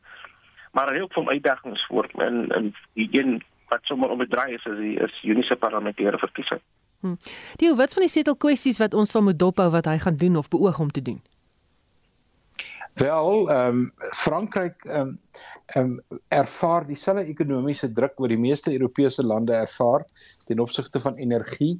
[0.71, 4.53] Maar hy het ook van uitdagings voor en en die een wat sommer om bedraai
[4.53, 6.61] is is die is Junie se parlementêre verkiesing
[6.99, 7.15] Hm.
[7.55, 10.37] Die wat van die setel kwessies wat ons sal moet dophou wat hy gaan doen
[10.37, 11.21] of beoog om te doen?
[12.97, 15.19] Wel, ehm um, Frankryk ehm um,
[15.65, 20.05] ehm um, ervaar dieselfde ekonomiese druk wat die meeste Europese lande ervaar
[20.45, 21.75] ten opsigte van energie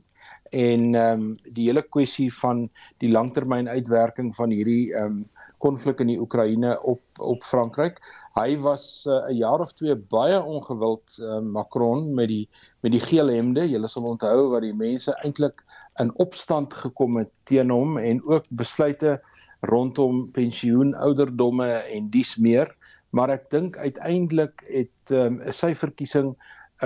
[0.50, 5.26] en ehm um, die hele kwessie van die langtermynuitwerking van hierdie ehm um,
[5.64, 7.98] konflik in die Oekraïne op op Frankryk.
[8.38, 12.50] Hy was eh, 'n uh, jaar of twee baie ongewild uh, Macron met die
[12.82, 13.70] met die geel hemde.
[13.70, 15.64] Julle sal onthou wat die mense eintlik
[16.00, 19.22] in opstand gekom het teen hom en ook besluite
[19.62, 22.76] rondom pensioenouderdomme en dies meer.
[23.10, 26.36] Maar ek dink uiteindelik het um, sy verkiesing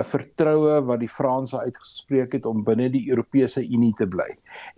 [0.00, 4.30] 'n vertroue wat die Franse uitgespreek het om binne die Europese Unie te bly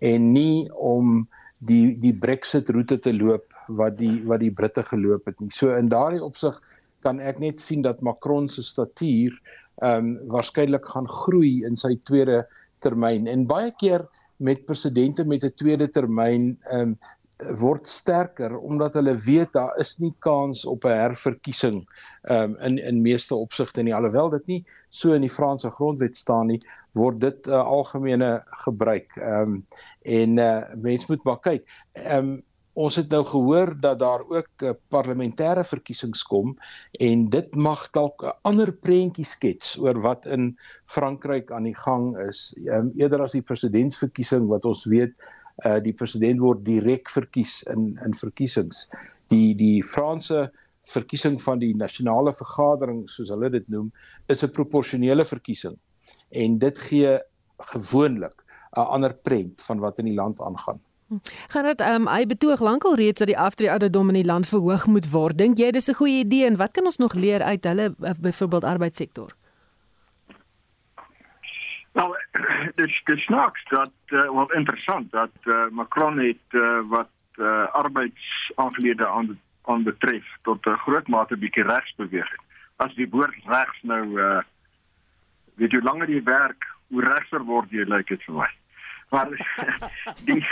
[0.02, 1.28] en nie om
[1.62, 5.50] die die Brexit roete te loop wat die wat die Britte geloop het nie.
[5.50, 6.60] So in daardie opsig
[7.04, 9.34] kan ek net sien dat Macron se statuur
[9.82, 12.44] ehm um, waarskynlik gaan groei in sy tweede
[12.84, 16.96] termyn en baie keer met presidente met 'n tweede termyn ehm um,
[17.58, 21.82] word sterker omdat hulle weet daar is nie kans op 'n herverkiesing
[22.30, 26.46] um, in in meeste opsigte nie alhoewel dit nie so in die Franse grondwet staan
[26.46, 26.60] nie
[26.94, 29.16] word dit 'n uh, algemene gebruik.
[29.16, 29.66] Ehm um,
[30.02, 31.64] en uh, mense moet maar kyk.
[31.92, 32.42] Ehm um,
[32.74, 36.56] ons het nou gehoor dat daar ook uh, parlementêre verkiesings kom
[36.98, 40.56] en dit mag dalk 'n ander prentjie skets oor wat in
[40.86, 42.54] Frankryk aan die gang is.
[42.66, 45.14] Ehm eerder as die presidentsverkiesing wat ons weet
[45.64, 48.88] uh die president word direk verkies in in verkiesings.
[49.30, 50.50] Die die Franse
[50.84, 53.92] verkiesing van die nasionale vergadering soos hulle dit noem
[54.26, 55.78] is 'n proporsionele verkiesing
[56.30, 57.18] en dit gee
[57.58, 58.34] gewoonlik
[58.76, 60.80] 'n ander prent van wat in die land aangaan.
[61.52, 64.48] Gaan dit ehm um, hy betoog lankal reeds dat die aftree ouderdom in die land
[64.48, 65.38] verhoog moet word.
[65.38, 68.14] Dink jy dis 'n goeie idee en wat kan ons nog leer uit hulle eh,
[68.20, 69.32] byvoorbeeld arbeidssektor?
[71.92, 72.16] Nou,
[72.80, 79.08] dis dis snaaks dat uh, wel interessant dat uh, Macron het uh, wat uh, arbeidsaangelede
[79.08, 82.34] aan aan betref tot 'n groot mate bietjie regs beweeg.
[82.76, 84.42] As die woord regs nou uh
[85.54, 88.50] weet jy langer jy werk, hoe regser word jy lyk dit vir my.
[89.14, 89.28] Maar
[90.28, 90.44] die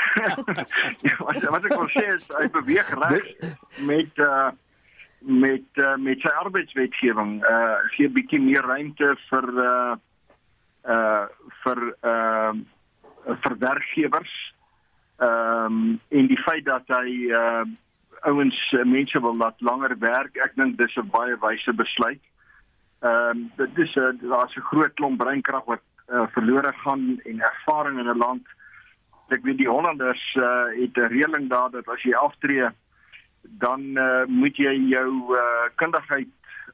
[1.19, 3.33] wat wat ek wil sê is hy beweeg regs
[3.89, 4.51] met uh
[5.23, 9.95] met uh, met sy arbeidswetgewing uh gee bietjie meer ruimte vir uh
[10.95, 11.27] uh
[11.65, 14.35] vir ehm uh, vir werkgewers
[15.23, 17.65] ehm um, en die feit dat hy uh
[18.31, 22.23] ouens mense wil laat langer werk ek dink dis 'n baie wyse besluit.
[23.03, 27.41] Ehm um, dit is 'n daar's 'n groot klomp breinkrag wat uh, verlore gaan en
[27.41, 28.47] ervaring in 'n land.
[29.29, 32.69] Ek weet die Hollanders uh het 'n reëling daar dat as jy aftree
[33.43, 36.29] dan uh, moet jy jou uh, kundigheid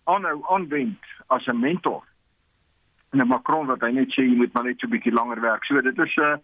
[0.05, 2.05] aanhou aanwend as 'n mentor
[3.11, 5.65] en Macron wat hy net sê jy moet maar net so 'n bietjie langer werk.
[5.65, 6.37] So dit is 'n uh,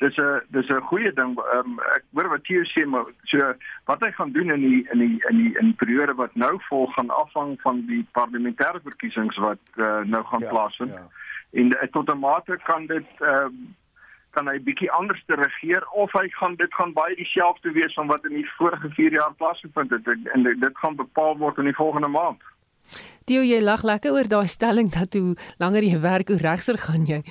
[0.00, 1.38] dis 'n dis 'n goeie ding.
[1.54, 3.54] Um, ek hoor wat Theo sê maar so
[3.86, 6.54] wat hy gaan doen in die in die in die in die periode wat nou
[6.68, 10.92] volg gaan afhang van die parlementêre verkiesings wat uh, nou gaan ja, plaasvind.
[10.92, 11.08] Ja.
[11.52, 13.50] En uh, tot 'n mate kan dit uh,
[14.30, 18.06] kan hy bietjie anders te regeer of hy gaan dit gaan baie dieselfde wees van
[18.06, 21.74] wat in die vorige 4 jaar plaasgevind het en dit gaan bepaal word in die
[21.74, 22.42] volgende maand.
[23.24, 27.06] Dio jy lag lekker oor daai stelling dat hoe langer jy werk, hoe regser gaan
[27.06, 27.22] jy.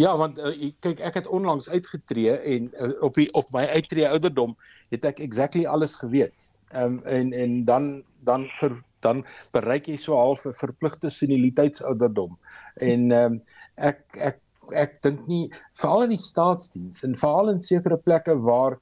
[0.00, 4.08] Ja, want uh, kyk ek het onlangs uitgetree en uh, op die op my uittreë
[4.08, 4.54] ouderdom
[4.92, 6.48] het ek exactly alles geweet.
[6.72, 7.90] Ehm um, en en dan
[8.24, 12.38] dan vir dan bereik jy so half 'n verpligte senioriteitsouderdom.
[12.80, 13.42] En ehm um,
[13.76, 14.40] ek ek
[14.78, 18.78] ek dink nie veral in die staatsdiens en veral in sekere plekke waar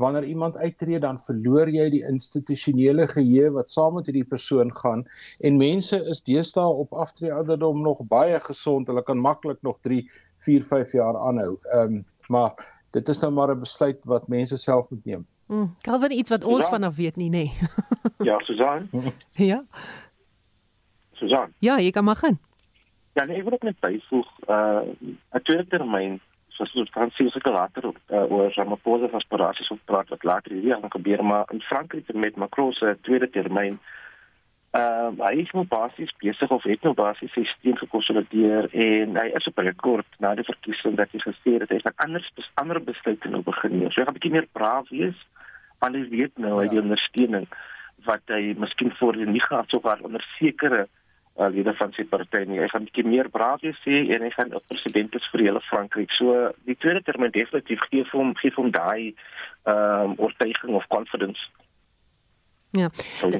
[0.00, 5.02] wanneer iemand uittreë dan verloor jy die institusionele geheue wat saam met hierdie persoon gaan
[5.40, 10.04] en mense is deesdae op aftree ouderdom nog baie gesond hulle kan maklik nog 3
[10.42, 11.58] 4 5 jaar aanhou.
[11.72, 12.54] Ehm um, maar
[12.90, 15.26] dit is nou maar 'n besluit wat mense self moet neem.
[15.46, 16.70] Mm, wel iets wat ons ja.
[16.70, 17.44] vanaf weet nie nê.
[17.44, 17.52] Nee.
[18.30, 18.88] ja, Susan.
[19.52, 19.62] ja.
[21.12, 21.52] Susan.
[21.58, 22.38] Ja, jy kan maar gaan.
[23.12, 24.82] Ja, nee, ek wil net byvoeg uh
[25.32, 26.20] 'n tweede termyn
[26.56, 30.52] soos ons kan sien seker later uh, oor Ramaphosa se aspirasies op praat wat later
[30.52, 33.78] hierdie gaan gebeur maar in Frankryk met Macron se tweede termyn
[34.72, 39.18] ehm uh, hy is nou basies besig of het nou basies sy steun gekonsolideer en
[39.20, 42.30] hy is op 'n rekord na die verkiesing dat hy gesê het hy gaan anders
[42.54, 43.90] ander besluite nou begin neem.
[43.90, 45.18] So hy gaan 'n bietjie meer braaf wees
[45.80, 46.70] want hy weet nou hy ja.
[46.70, 47.46] die ondersteuning
[48.04, 50.86] wat hy miskien voorheen nie gehad sou gehad onder sekere
[51.38, 52.60] uh, lede van sy party nie.
[52.60, 55.44] Hy gaan 'n bietjie meer braaf wees sê en hy gaan op president is vir
[55.46, 56.10] hele Frankryk.
[56.18, 59.14] So die tweede termyn definitief gee vir hom gee vir hom daai
[59.64, 61.40] ehm um, oortuiging of confidence.
[62.72, 62.88] Ja.
[62.92, 63.30] So,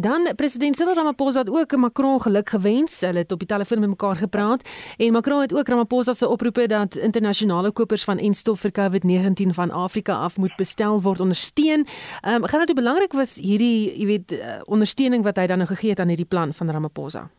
[0.00, 3.00] Dan president Cyril Ramaphosa het ook Macron geluk gewens.
[3.00, 6.66] Hulle het op die telefoon met mekaar gepraat en Macron het ook Ramaphosa se oproepe
[6.66, 11.86] dat internasionale kopers van enstof vir COVID-19 van Afrika af moet bestel word ondersteun.
[12.20, 15.68] Ehm um, gaan dit belangrik was hierdie, jy weet, uh, ondersteuning wat hy dan nou
[15.68, 17.30] gegee het aan hierdie plan van Ramaphosa.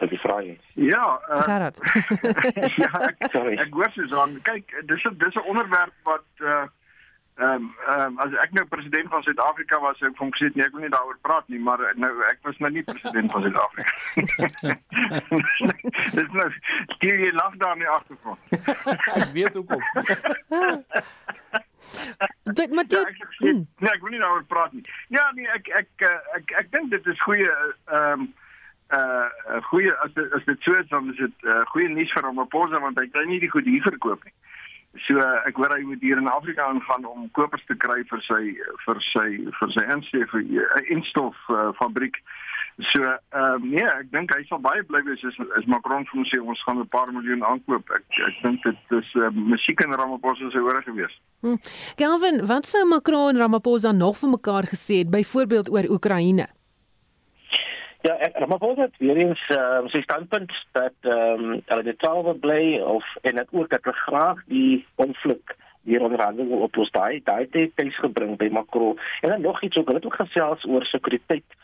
[0.00, 0.58] Dit is vrae.
[0.74, 1.44] Ja, uh,
[2.84, 3.58] ja, ek, Sorry.
[3.58, 6.64] ek hoor Susan, kyk, dis 'n dis 'n onderwerp wat uh
[7.34, 10.66] ehm um, um, as ek nou president van Suid-Afrika was, sou ek van gesê nee,
[10.66, 13.92] ek wil nie daaroor praat nie, maar nou ek was nou nie president van Suid-Afrika.
[16.18, 16.48] dis nou
[17.02, 18.46] die jy lag daar nie agtergrond.
[19.20, 19.82] Ek weet hoekom.
[22.54, 24.84] Dit maar Ja, dit ek, ek, nee, ek wil nie daaroor praat nie.
[25.12, 27.50] Ja, nee, ek ek eh, ek ek, ek dink dit is goeie
[27.90, 28.30] ehm
[28.94, 32.22] uh goeie as dit, as dit so is dan is dit uh, goeie nuus vir
[32.26, 34.34] Ramaphosa want hy kan nie die goed hier verkoop nie.
[35.02, 38.20] So uh, ek hoor hy moet hier in Afrika aangaan om kopers te kry vir
[38.28, 38.42] sy
[38.86, 39.26] vir sy
[39.58, 42.20] vir sy instof vir 'n uh, instof uh, fabriek.
[42.92, 46.18] So ehm um, nee, ek dink hy sal baie bly wees as as Macron vir
[46.18, 47.90] hom sê ons gaan 'n paar miljoen aankoop.
[47.90, 51.14] Ek ek dink dit is uh, musiek in Ramaphosa se ore gewees.
[51.98, 56.46] Galvin, wat sou Macron en Ramaphosa nog vir mekaar gesê het byvoorbeeld oor Oekraïne?
[58.04, 62.18] Ja, ek Ramaphosa het weer eens uh, sy standpunt dat ehm um, hulle dit sou
[62.26, 65.54] wil bly of en dit ook dat hulle graag die konflik
[65.88, 66.90] hier onderhandel wil oplos.
[66.92, 68.98] Daai daai het tyd gebring by Macron.
[69.20, 71.56] En dan nog iets ook, hulle het ook gesels oor sekuriteit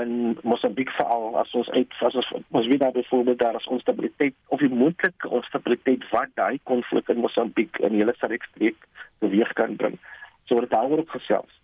[0.00, 4.34] in Mosambiek veral as ons uit as ons ons weet daar byvoorbeeld daar is onstabiliteit
[4.56, 10.00] of die moontlike onstabiliteit wat daai konflik in Mosambiek in hele streek beweeg kan bring.
[10.48, 11.60] So word daaroor gesels.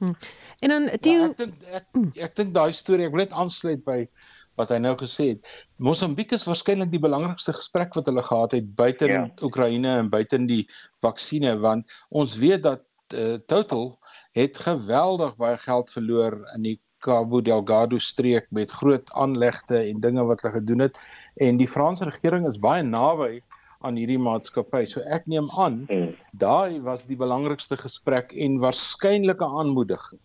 [0.00, 1.84] En dan Ja, Theo, ek dink ek
[2.28, 4.02] ek dink daai storie, ek wil net aansluit by
[4.56, 5.52] wat hy nou gesê het.
[5.76, 9.22] Mosambiek is waarskynlik die belangrikste gesprek wat hulle gehad het buite Ja.
[9.24, 9.30] ja.
[9.44, 10.64] Oekraïne en buite die
[11.04, 13.98] vaksines want ons weet dat uh, Total
[14.36, 20.24] het geweldig baie geld verloor in die Cabo Delgado streek met groot aanlegte en dinge
[20.24, 20.98] wat hulle gedoen het
[21.36, 23.40] en die Franse regering is baie naby
[23.86, 24.84] aan hierdie maatskappy.
[24.90, 26.14] So ek neem aan Hmm.
[26.32, 30.20] daai was die belangrikste gesprek en waarskynlike aanmoediging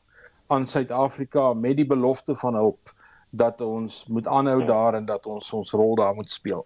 [0.52, 2.92] aan Suid-Afrika met die belofte van hulp
[3.32, 6.66] dat ons moet aanhou daar en dat ons ons rol daar moet speel.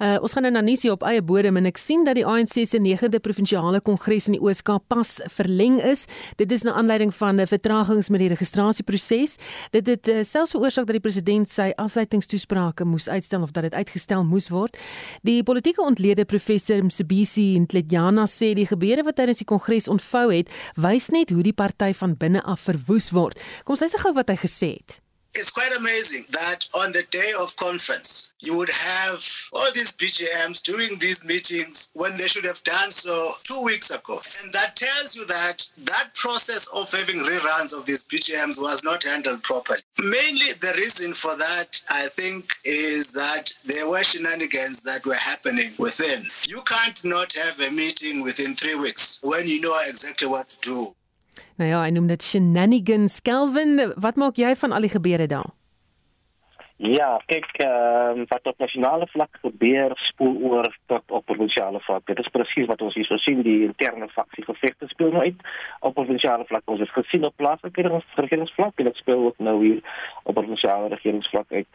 [0.00, 2.54] Uh, ons gaan nou na Nisie op eie bodem en ek sien dat die ANC
[2.66, 6.06] se 9de provinsiale kongres in die Oos-Kaap pas verleng is.
[6.36, 9.36] Dit is na aanleiding van 'n vertragings met die registrasieproses.
[9.70, 13.74] Dit het uh, selfs veroorsaak dat die president sy afsluitingstoesprake moes uitstel of dat dit
[13.74, 14.76] uitgestel moes word.
[15.22, 20.50] Die politieke ontlede professor Msebisi Ntledjana sê die gebeure wat tydens die kongres ontvou het,
[20.76, 23.38] wys net hoe die party van binne af verwoes word.
[23.64, 25.01] Kom ons luister gou wat hy gesê het.
[25.34, 30.62] It's quite amazing that on the day of conference, you would have all these BGMs
[30.62, 34.20] doing these meetings when they should have done so two weeks ago.
[34.42, 39.04] And that tells you that that process of having reruns of these BGMs was not
[39.04, 39.80] handled properly.
[39.98, 45.72] Mainly the reason for that, I think, is that there were shenanigans that were happening
[45.78, 46.26] within.
[46.46, 50.56] You can't not have a meeting within three weeks when you know exactly what to
[50.60, 50.94] do.
[51.56, 53.20] Nou ja, hy noem dit shenanigans.
[53.20, 55.50] Kelvin, wat maak jy van al die gebeure daar?
[56.82, 62.06] Ja, kyk, ehm wat op nasionale vlak gebeur, spoel oor tot op provinsiale vlak.
[62.06, 65.44] Dit is presies wat ons hier so sien, die interne faksiegevegte speel nou uit
[65.80, 66.62] op provinsiale vlak.
[66.64, 69.78] Ons het gesien op plaaslike regeringsvlak dit speel ook nou hier
[70.24, 71.68] op provinsiale regeringsvlak uit.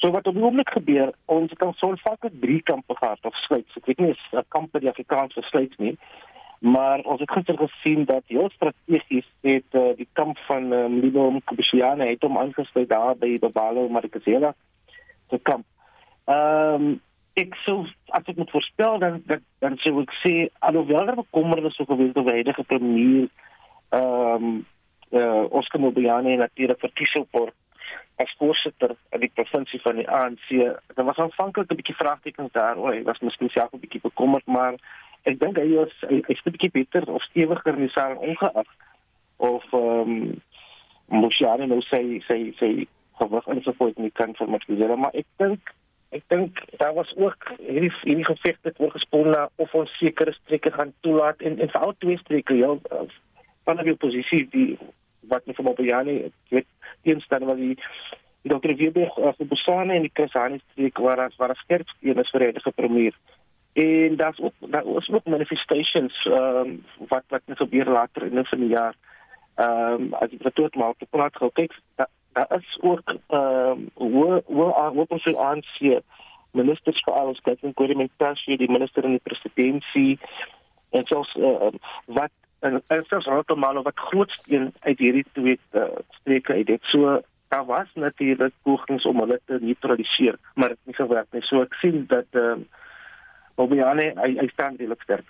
[0.00, 3.76] So wat op die oomblik gebeur, ons het ons aanvanklik drie kampe gehad of sluits.
[3.76, 5.98] Ek weet nie 'n kamp by die Afrikaans versluit nie.
[6.60, 11.30] Maar ons het gister gesien dat heel strategies het uh, die kamp van uh, Mlilo
[11.30, 14.52] Mkubishiane het hom aangesluit daar by Babalo Marikazela
[15.30, 15.64] se kamp.
[16.24, 17.00] Ehm um,
[17.38, 21.76] ek sou as ek moet voorspel dan dan, dan sou ek sê alhoewel er bekommernis
[21.78, 23.28] so gewees het oor die huidige premier
[23.88, 24.66] ehm um,
[25.16, 27.56] uh, Oscar Mobiane natuurlik verkies word
[28.20, 30.48] as voorsitter in die provinsie van die ANC.
[30.94, 34.46] Daar was aanvanklik 'n bietjie vraagtekens daar, o, hy was miskien self 'n bietjie bekommerd,
[34.46, 34.74] maar
[35.28, 38.70] ek dink hy is hy, is 'n bietjie beter of stewiger in saak ongeag
[39.36, 40.40] of ehm um,
[41.10, 42.86] Moshane nou sê sê sê
[43.18, 45.72] gewig in so voet nie kan vir Matsela, maar ek dink
[46.10, 50.70] ek dink daar was ook hierdie hierdie geveg het oorgespoel na of ons sekere streke
[50.74, 52.72] gaan toelaat en en veral twee streke ja
[53.64, 54.78] van die oppositie die
[55.32, 56.16] wat nie van Mobiane
[56.54, 56.66] weet
[57.02, 57.76] teenstand wat die
[58.42, 62.22] die dokter Weber uh, van Bosane en die Krisani streek waar as waar skerp een
[62.24, 63.14] is vir die premier
[63.80, 68.46] en daar's ook daar was ook manifestations ehm um, wat wat net gebeur later in
[68.50, 68.94] die jaar.
[69.54, 73.14] Ehm um, as jy tot maar op die plaas gou kyk daar da is ook
[73.26, 76.02] ehm um, hoe ons sou aansien
[76.52, 80.18] ministers vir alles kyk en koördineer die minister en die presidentsie
[80.90, 81.70] en soos uh,
[82.06, 85.88] wat en en selfs Rotomalo wat grootste een uit hierdie twee uh,
[86.20, 90.94] streke uit dit so daar was natuurlik pogings om hulle te neutraliseer maar het nie
[90.94, 91.42] gewerk nie.
[91.42, 92.78] So ek sien dat ehm uh,
[93.54, 95.26] Obiane hy, hy staan redelik sterk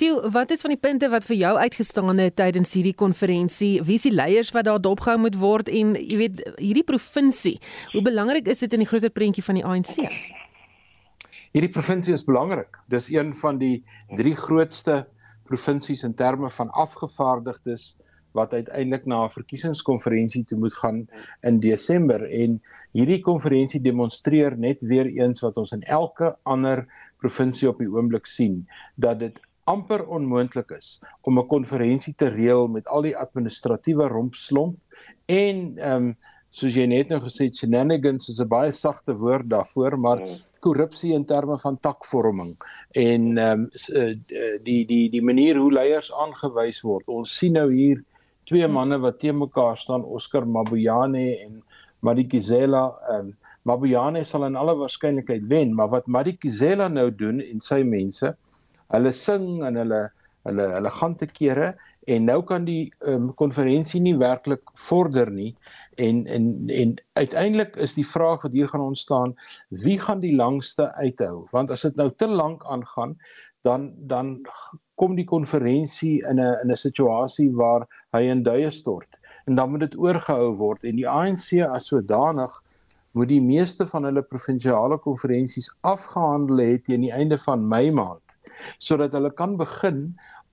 [0.00, 3.82] Tieu, wat is van die punte wat vir jou uitgestaan het tydens hierdie konferensie?
[3.84, 7.58] Wie is die leiers wat daar dopgehou moet word en jy weet hierdie provinsie,
[7.92, 10.06] hoe belangrik is dit in die groter prentjie van die ANC?
[11.52, 12.78] Hierdie provinsie is belangrik.
[12.88, 13.82] Dis een van die
[14.16, 15.02] drie grootste
[15.50, 17.92] provinsies in terme van afgevaardigdes
[18.38, 21.08] wat uiteindelik na 'n verkiesingskonferensie toe moet gaan
[21.42, 22.60] in Desember en
[22.92, 26.86] hierdie konferensie demonstreer net weer eens wat ons in elke ander
[27.20, 32.66] provinsie op die oomblik sien dat dit amper onmoontlik is om 'n konferensie te reël
[32.68, 34.76] met al die administratiewe rompslomp
[35.26, 36.16] en ehm um,
[36.50, 40.20] soos jy net nou gesê het shenanigans is 'n baie sagte woord daarvoor maar
[40.60, 42.52] korrupsie in terme van takvorming
[42.92, 44.22] en ehm um,
[44.64, 47.08] die die die manier hoe leiers aangewys word.
[47.08, 48.04] Ons sien nou hier
[48.44, 51.62] twee manne wat te mekaar staan Oscar Mabuyane en
[52.00, 53.36] Madikizela ehm um,
[53.68, 58.34] Mabuyane sal in alle waarskynlikheid wen maar wat Madikizela nou doen en sy mense
[58.94, 60.00] hulle sing en hulle
[60.48, 61.66] hulle hulle gaan te kere
[62.14, 65.50] en nou kan die um, konferensie nie werklik vorder nie
[66.06, 66.46] en en
[66.76, 69.36] en uiteindelik is die vraag wat hier gaan ontstaan
[69.84, 71.46] wie gaan die langste uithou?
[71.52, 73.16] Want as dit nou te lank aangaan
[73.68, 74.38] dan dan
[75.00, 79.70] kom die konferensie in 'n in 'n situasie waar hy in duie stort en dan
[79.70, 82.62] moet dit oorgehou word en die ANC as sodanig
[83.18, 88.22] moet die meeste van hulle provinsiale konferensies afgehandel het teen die einde van Mei maand
[88.78, 90.02] sodat hulle kan begin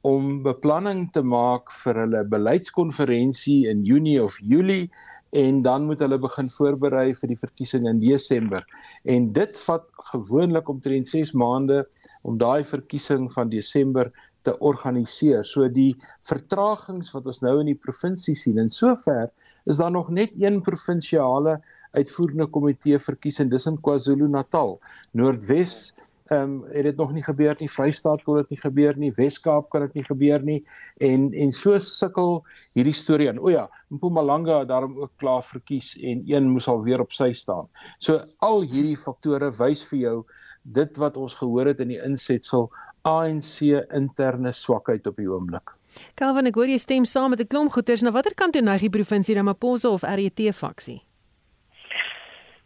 [0.07, 4.87] om beplanning te maak vir hulle beleidskonferensie in Junie of Julie
[5.35, 8.63] en dan moet hulle begin voorberei vir die verkiesing in Desember.
[9.03, 11.83] En dit vat gewoonlik omtrent 6 maande
[12.23, 14.11] om daai verkiesing van Desember
[14.47, 15.43] te organiseer.
[15.43, 15.91] So die
[16.25, 19.27] vertragings wat ons nou in die provinsie sien en sover
[19.67, 21.57] is daar nog net een provinsiale
[21.91, 24.79] uitvoerende komitee verkies en dis in KwaZulu-Natal.
[25.13, 25.93] Noordwes
[26.27, 27.69] ehm um, het dit nog nie gebeur nie.
[27.71, 29.11] Vrystaat kon dit nie gebeur nie.
[29.15, 30.57] Weskaap kan dit nie gebeur nie.
[30.99, 32.41] En en so sukkel
[32.73, 33.39] hierdie storie aan.
[33.39, 37.31] O ja, Mpumalanga het daarom ook klaar verkies en een moes al weer op sy
[37.33, 37.69] staan.
[37.99, 40.17] So al hierdie faktore wys vir jou
[40.63, 42.67] dit wat ons gehoor het in die insetsel
[43.07, 43.61] ANC
[43.95, 45.71] interne swakheid op die oomblik.
[46.19, 48.81] Calvin, ek hoor jy stem saam met 'n klomp goeters na watter kant toe neig
[48.81, 51.06] die provinsie Ramaphosa of RET faksie?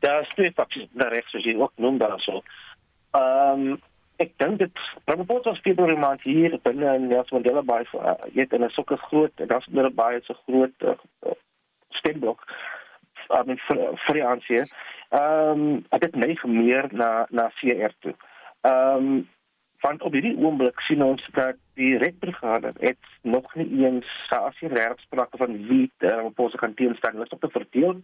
[0.02, 2.42] Daar is twee faksies daar regs, soos jy ook noem daarso.
[3.18, 3.80] Ehm um,
[4.22, 8.44] ek dink dit Ramaphosa speel oor iemand hier binne in Nelson Mandela Bay uh, jy
[8.44, 10.94] het in 'n sulke groot daar's binne baie so groot uh,
[11.90, 12.46] stemblok
[13.46, 14.50] mean vir vir die ANC.
[15.12, 18.16] Ehm um, ek het net meer na na CR toe.
[18.62, 19.30] Ehm um,
[19.82, 25.38] want op hierdie oomblik sien ons dat die redbrigade het nog nie eens sasie regsprake
[25.38, 28.02] van wie Ramaphosa kan teenstaan wat op te verdeel.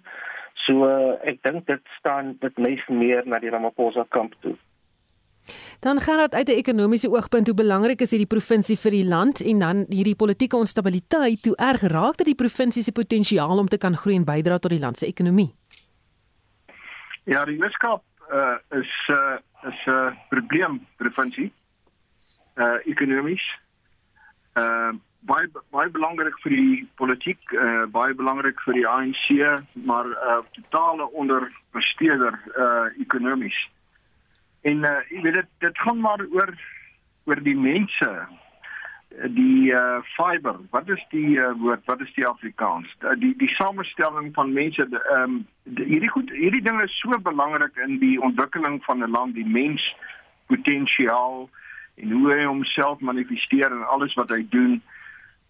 [0.66, 4.56] So uh, ek dink dit staan dit net meer na die Ramaphosa kamp toe.
[5.80, 9.42] Dan gaan dit uit 'n ekonomiese oogpunt hoe belangrik is hierdie provinsie vir die land
[9.42, 13.78] en dan hierdie politieke onstabiliteit hoe erg raak dit die provinsie se potensiaal om te
[13.78, 15.54] kan groei en bydra tot die land se ekonomie.
[17.24, 21.67] Ja, die Weskaap uh, is 'n uh, is 'n uh, probleem provinsie uh
[22.86, 23.44] ekonomies.
[24.54, 24.96] Uh
[25.28, 29.26] baie baie belangrik vir die politiek, uh baie belangrik vir die ANC,
[29.74, 33.58] maar uh totale onderpresteerder uh ekonomies.
[34.62, 36.54] En uh jy weet dit dit gaan maar oor
[37.28, 38.12] oor die mense
[39.34, 42.90] die uh fiber wat is die uh, woord wat is die Afrikaans
[43.20, 47.98] die die samestelling van mense ehm um, hierdie goed hierdie ding is so belangrik in
[48.04, 49.84] die ontwikkeling van 'n land die mens
[50.48, 51.50] potensiaal
[51.98, 54.82] en hoe hy homself manifesteer en alles wat hy doen.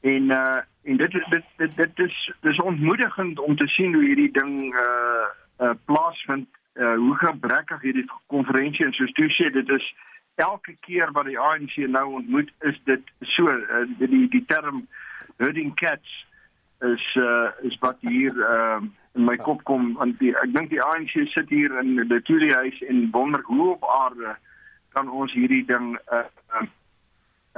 [0.02, 4.32] En uh en dit dit dit dit is dis ontmoedigend om te sien hoe hierdie
[4.32, 5.26] ding uh
[5.68, 6.48] uh plaasvind.
[6.78, 9.86] Uh, hoe gebrekkig hierdie konferensie en soos jy sê dit is
[10.38, 14.84] elke keer wat die ANC nou ontmoet is dit so uh, die die term
[15.42, 16.12] herding cats
[16.86, 18.78] is uh, is wat hier uh,
[19.18, 19.94] in my kop kom.
[19.98, 23.88] Want die, ek dink die ANC sit hier in die Tulihuis en wonder hoe op
[23.90, 24.36] aarde
[24.94, 26.26] kan ons hierdie ding uh
[26.56, 26.66] uh,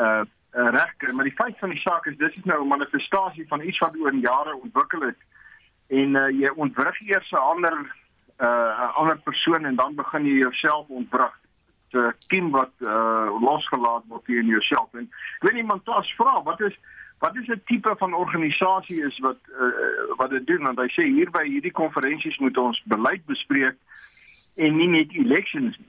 [0.01, 3.61] uh reg maar die feit van die saak is dis is nou 'n manifestasie van
[3.61, 5.19] iets wat oor jare ontwikkel het.
[5.87, 7.75] En uh, jy ontwrig eers 'n ander
[8.37, 11.39] uh, 'n ander persoon en dan begin jy jouself ontwrig.
[11.89, 14.93] Te kiem wat uh, losgelaat word hier in jouself.
[14.93, 16.77] En ek weet iemand klas vra wat is
[17.19, 20.63] wat is 'n tipe van organisasie is wat uh, wat dit doen?
[20.63, 23.75] Want hy sê hier by hierdie konferensies moet ons beleid bespreek
[24.57, 25.88] en nie net elections nie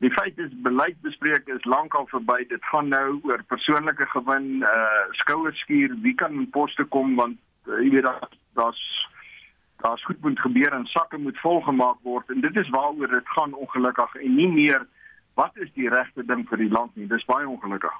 [0.00, 2.38] Die feit is beleid bespreek is lankal verby.
[2.48, 7.36] Dit gaan nou oor persoonlike gewin, uh skouerskuur, wie kan in poste kom want
[7.68, 8.84] uh, jy weet daar daar's
[9.84, 13.52] daar's goed moet gebeur en sakke moet volgemaak word en dit is waaroor dit gaan
[13.54, 14.86] ongelukkig en nie meer
[15.40, 17.06] wat is die regte ding vir die land nie.
[17.08, 17.94] Dis baie ongelukkig.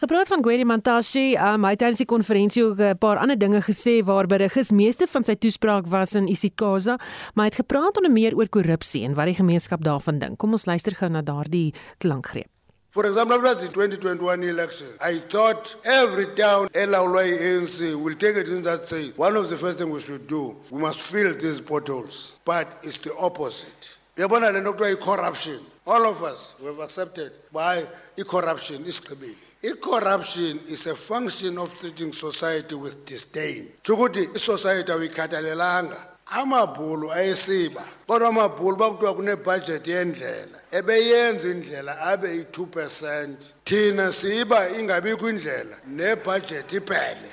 [0.00, 3.60] Gepraat van Gwedi Mantashe, um, hy het tydens die konferensie ook 'n paar ander dinge
[3.60, 4.70] gesê waar berig is.
[4.70, 6.96] Meeste van sy toespraak was in isiXhosa,
[7.34, 10.38] maar hy het gepraat onder meer oor korrupsie en wat die gemeenskap daarvan dink.
[10.38, 12.48] Kom ons luister gou na daardie klankgreep.
[12.90, 18.48] For example, after the 2021 election, I thought every town, Elawai ANC, will take it
[18.48, 21.60] in that say, one of the first things we should do, we must fill these
[21.60, 22.40] potholes.
[22.44, 23.96] But it's the opposite.
[24.16, 25.60] Yabona le nto kuthiwa i-corruption.
[25.86, 27.86] All of us we have accepted by
[28.18, 29.49] i-corruption isigqibile.
[29.62, 33.68] I-corruption is a function of treating society with disdain.
[33.84, 36.10] Tsho ukuthi i-society awuyikhathalelanga.
[36.30, 45.28] amabhulu ayesiba kodwa amabhulu bakuthiwa kunebhajethi yendlela ebeyenza indlela abe yi-2 percent thina siba ingabikho
[45.28, 47.30] indlela nebhajethi iphele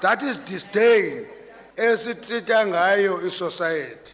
[0.00, 1.26] that is disdain
[1.76, 4.12] esitrita ngayo isociety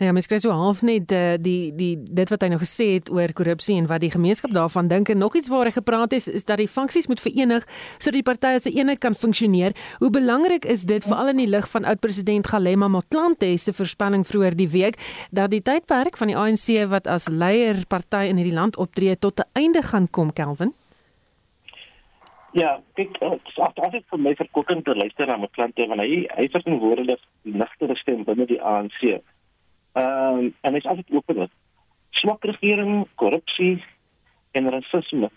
[0.00, 2.86] Nou ja, mens kry so half net uh, die die dit wat hy nou gesê
[2.94, 6.14] het oor korrupsie en wat die gemeenskap daarvan dink en nog iets waar hy gepraat
[6.14, 7.66] het is, is dat die funksies moet verenig
[7.98, 9.76] sodat die partye as 'n eenheid kan funksioneer.
[9.98, 14.56] Hoe belangrik is dit veral in die lig van oud-president Galema Motlanthe se voorspelling vroeër
[14.56, 14.96] die week
[15.30, 19.40] dat die tydperk van die ANC wat as leier party in hierdie land optree tot
[19.40, 20.72] 'n einde gaan kom, Kelvin?
[22.52, 27.20] Ja, ek het dit vir my verkoekend te luister na Motlanthe want hy hy verteenwoordig
[27.42, 29.20] die ligtere stem binne die ANC.
[29.92, 31.48] Ehm um, en is altyd oop oor
[32.10, 33.84] swak regering, korrupsie
[34.50, 35.30] en rasisme.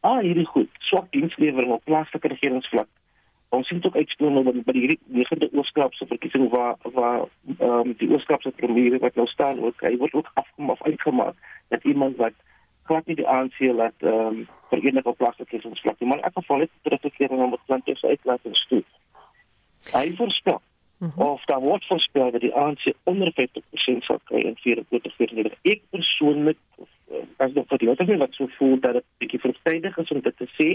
[0.00, 2.88] Ah, hierdie goed, swak dienslewering op plaaslike regeringsvlak.
[3.48, 7.26] Ons sien ook uitspoor nou by hierdie negende oorskapse verkiesing waar waar
[7.58, 11.36] ehm um, die oorskapse premier wat nou staan ook hy word ook afgemaak of uitgemaak
[11.68, 12.36] dat iemand wat
[12.88, 16.40] glad nie die ANC laat ehm um, verenig op plaaslike regeringsvlak nie, maar in elk
[16.40, 18.82] geval het teruggekeer na die land se uitlating toe.
[19.92, 20.60] Hy voorspel
[20.98, 21.22] Mm -hmm.
[21.22, 25.52] Of daar word voorspel dat die ANC onder 50% sal kry in 2024.
[25.62, 29.96] Ek persoonlik eh, as nog vir die ek wat so voel dat dit bietjie vroegtydig
[29.96, 30.70] is om dit te sê,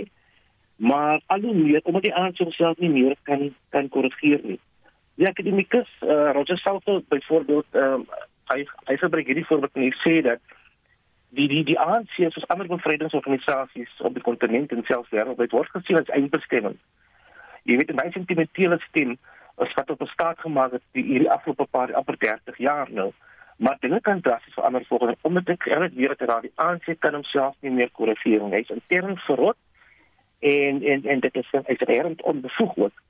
[0.75, 4.59] maar al hoe meer omdat die ANC homself nie meer kan kan korrigeer nie.
[5.15, 8.07] Die akademikus uh, Roger Salto byvoorbeeld um,
[8.45, 10.39] hy hy gebruik hierdie voorbeeld en hy sê dat
[11.29, 15.99] die die die ANC soos ander bevrydingsorganisasies op die kontinent en selfs wêreldwyd word gesien
[15.99, 16.77] as eindbestemming.
[17.63, 19.17] Jy weet in my sentimentele stem
[19.57, 23.11] is wat op staat gemaak het die hierdie afgelope paar amper 30 jaar nou.
[23.57, 27.55] Maar dinge kan drasties verander volgens omdat ek eerlik weer dat die ANC kan homself
[27.59, 28.55] nie meer korrigeer nie.
[28.55, 29.57] Hy's intern verrot
[30.39, 33.01] en en en dit is hy's regtig onbevoeg ook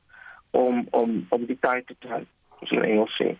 [0.51, 2.23] om om om die tyd te hou.
[2.63, 3.33] So in Engels sê.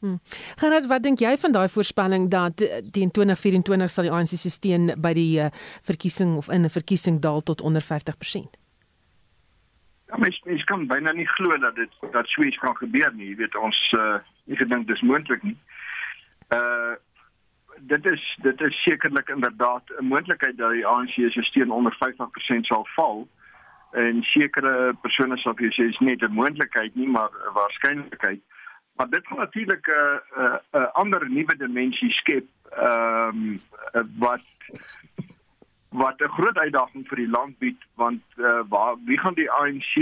[0.00, 0.20] Hmm.
[0.56, 4.94] Gerard, wat dink jy van daai voorspelling dat teen 2024 sal die ANC se steun
[4.96, 5.50] by die uh,
[5.84, 8.59] verkiesing of in 'n verkiesing daal tot onder 50%?
[10.20, 13.30] Mens, mens kan byna nie glo dat dit dat so iets kan gebeur nie.
[13.30, 15.56] Jy weet ons uh nie gedink dis moontlik nie.
[16.52, 16.96] Uh
[17.92, 22.68] dit is dit is sekerlik inderdaad 'n moontlikheid dat die ANC se steun onder 50%
[22.68, 23.28] sal val.
[23.92, 28.42] En sekere persone sal vir sê is net 'n moontlikheid nie, maar 'n waarskynlikheid.
[28.96, 32.46] Maar dit gaan natuurlik 'n uh, 'n uh, uh, ander nuwe dimensie skep.
[32.76, 33.58] Ehm
[33.92, 34.44] um, wat
[35.90, 39.94] wat 'n groot uitdaging vir die land bied want uh, waar wie gaan die ANC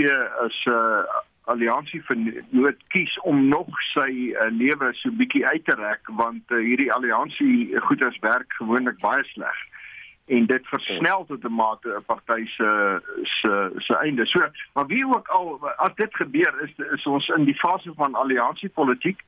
[0.45, 1.03] as 'n uh,
[1.43, 6.01] alliansie vir nood kies om nog sy uh, lewe so bietjie uit te rek?
[6.05, 9.57] Want uh, hierdie alliansie goeders werk gewoonlik baie sleg.
[10.25, 14.25] En dit versnel tot 'n mate 'n party se se se einde.
[14.25, 18.13] So, maar wie ook al as dit gebeur is is ons in die fase van
[18.13, 19.21] alliansiepolitiek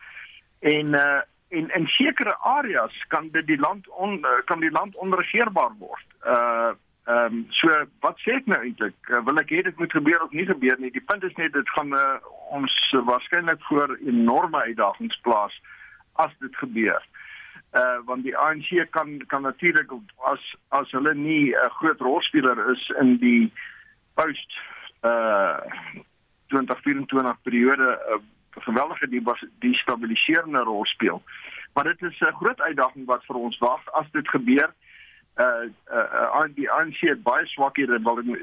[0.59, 1.21] en uh
[1.51, 6.07] en in sekere areas kan dit die land on, eh, kan die land onregeerbaar word.
[6.23, 6.71] Uh
[7.05, 7.67] ehm um, so
[8.05, 8.93] wat sê ek nou eintlik?
[9.09, 10.91] Uh, wil ek hê dit moet gebeur of nie gebeur nie?
[10.93, 12.19] Die punt is net dit gaan uh,
[12.53, 15.55] ons uh, waarskynlik voor enorme uitdagings plaas
[16.21, 17.01] as dit gebeur.
[17.73, 19.91] Uh want die ANC kan kan natuurlik
[20.29, 23.51] as as hulle nie 'n uh, groot rolspeler is in die
[24.13, 24.59] post
[25.01, 25.57] uh
[26.53, 28.21] 2024 periode uh,
[28.59, 29.23] geweldige die
[29.59, 31.21] die stabiliserende rol speel.
[31.73, 34.73] Maar dit is 'n groot uitdaging wat vir ons wag as dit gebeur.
[35.37, 35.45] Uh
[35.93, 38.35] uh, die ANC het baie swakhede wel uh,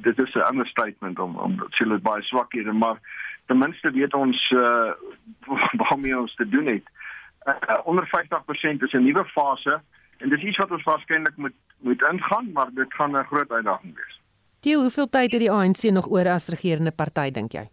[0.00, 2.98] dit is 'n understatement om om te sê dit baie swakhede maar
[3.46, 4.92] ten minste weet ons uh
[5.82, 6.84] waarmee ons te doen het.
[7.44, 9.80] Uh, onder 50% is 'n nuwe fase
[10.18, 13.94] en dis iets wat ons waarskynlik moet moet ingaan maar dit gaan 'n groot uitdaging
[13.94, 14.20] wees.
[14.60, 17.68] Theo, hoeveel tyd het die ANC nog oor as regerende party dink jy?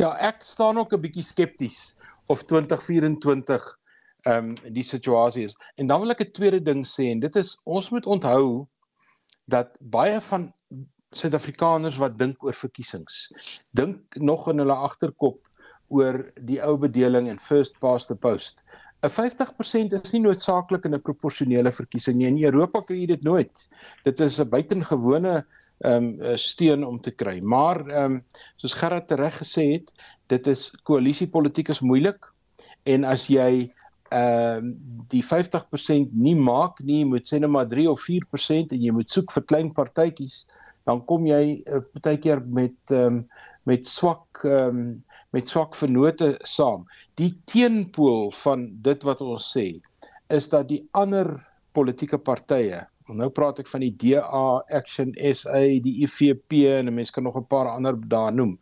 [0.00, 1.94] Ja, ek staan ook 'n bietjie skepties
[2.32, 3.64] of 2024
[4.24, 5.56] ehm um, die situasie is.
[5.76, 8.66] En dan wil ek 'n tweede ding sê en dit is ons moet onthou
[9.44, 10.52] dat baie van
[11.10, 13.32] Suid-Afrikaners wat dink oor verkiesings,
[13.74, 15.48] dink nog in hulle agterkop
[15.88, 18.62] oor die ou bedeling en first past the post.
[19.00, 22.26] 'n 50% is nie noodsaaklik in 'n proporsionele verkiesing nie.
[22.28, 23.68] In Europa kry jy dit nooit.
[24.04, 25.44] Dit is 'n buitengewone
[25.80, 27.40] ehm um, steun om te kry.
[27.40, 28.22] Maar ehm um,
[28.56, 29.92] soos Gerard tereg gesê het,
[30.28, 32.32] dit is koalisiepolitiek is moeilik
[32.84, 33.72] en as jy
[34.10, 34.74] ehm uh,
[35.08, 39.08] die 50% nie maak nie, moet sê net maar 3 of 4% en jy moet
[39.08, 40.46] soek vir klein partytjies,
[40.84, 43.28] dan kom jy uh, partykeer met ehm um,
[43.70, 44.84] met swak ehm um,
[45.36, 46.86] met swak vennote saam.
[47.20, 49.66] Die teenpool van dit wat ons sê
[50.34, 51.30] is dat die ander
[51.76, 54.46] politieke partye, nou praat ek van die DA,
[54.78, 58.58] Action SA, die IFP en 'n mens kan nog 'n paar ander daar noem,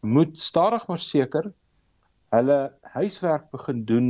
[0.00, 1.52] moet stadig maar seker
[2.32, 4.08] hulle huiswerk begin doen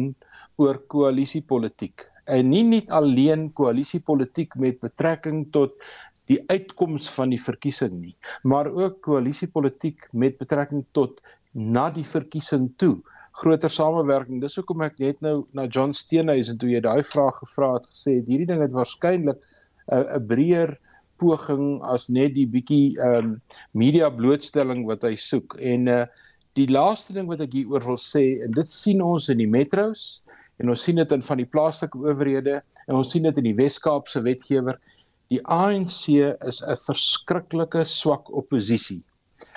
[0.57, 5.75] oor koalisiepolitiek en nie net alleen koalisiepolitiek met betrekking tot
[6.31, 12.71] die uitkoms van die verkiesing nie maar ook koalisiepolitiek met betrekking tot na die verkiesing
[12.81, 12.97] toe.
[13.41, 17.75] Groter samewerking dis hoekom ek net nou na John Steenhuisen toe jy daai vraag gevra
[17.77, 19.41] het gesê het hierdie ding het waarskynlik
[19.93, 20.79] 'n 'n breër
[21.19, 23.41] poging as net die bietjie ehm um,
[23.75, 25.57] media blootstelling wat hy soek.
[25.61, 26.05] En uh
[26.53, 29.49] die laaste ding wat ek hier oor wil sê en dit sien ons in die
[29.49, 30.23] metros
[30.61, 33.57] en ons sien dit in van die plaaslike owerhede en ons sien dit in die
[33.57, 34.77] Wes-Kaapse wetgewer
[35.33, 36.21] die ANC
[36.51, 39.03] is 'n verskriklike swak oppositie.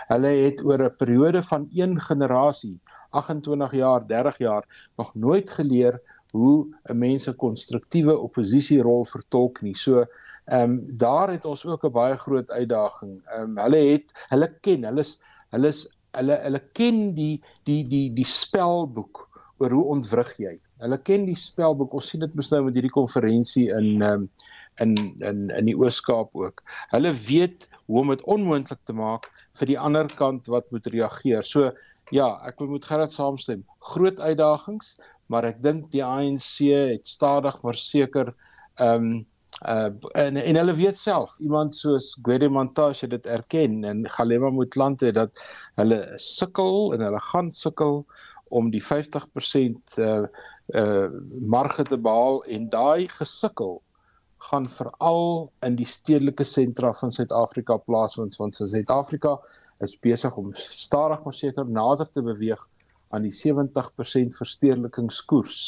[0.10, 2.80] Hulle het oor 'n periode van een generasie,
[3.12, 4.64] 28 jaar, 30 jaar
[4.98, 6.00] nog nooit geleer
[6.32, 9.76] hoe 'n mens 'n konstruktiewe oppositierol vertolk nie.
[9.76, 10.06] So
[10.46, 13.22] ehm um, daar het ons ook 'n baie groot uitdaging.
[13.26, 17.88] Ehm um, hulle het hulle ken, hulle is hulle is hulle hulle ken die die
[17.88, 20.60] die die spelboek oor hoe ontwrig jy.
[20.84, 21.94] Hulle ken die spelboek.
[21.94, 24.30] Ons sien dit mos nou met hierdie konferensie in um,
[24.84, 26.64] in in in die Oos-Kaap ook.
[26.94, 31.44] Hulle weet hoe om dit onmoontlik te maak vir die ander kant wat moet reageer.
[31.44, 31.72] So
[32.14, 33.64] ja, ek moet gerad saamstem.
[33.80, 34.98] Groot uitdagings,
[35.32, 38.34] maar ek dink die ANC het stadig maar seker
[38.82, 39.26] ehm um,
[39.64, 39.88] uh
[40.20, 45.32] en en hulle weet self iemand soos Gwede Montashe dit erken en Galema Motlanthe dat
[45.80, 48.04] hulle sukkel en hulle gaan sukkel
[48.52, 50.28] om die 50% uh
[50.76, 51.08] uh
[51.40, 53.80] marge te behaal en daai gesukkel
[54.50, 59.38] gaan veral in die stedelike sentra van Suid-Afrika plaasvind want Suid-Afrika
[59.84, 62.62] is besig om stadig maar seker nader te beweeg
[63.10, 65.62] aan die 70% verstedelingskoers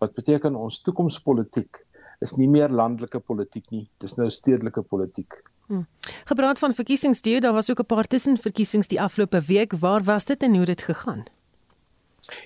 [0.00, 1.84] wat beteken ons toekomspolitiek
[2.24, 5.40] is nie meer landelike politiek nie, dis nou stedelike politiek.
[5.70, 5.86] Hmm.
[6.28, 9.72] Gepraat van verkiesingsdeur, daar was ook 'n paar tussenverkiesings die afgelope week.
[9.72, 11.24] Waar was dit en hoe het dit gegaan?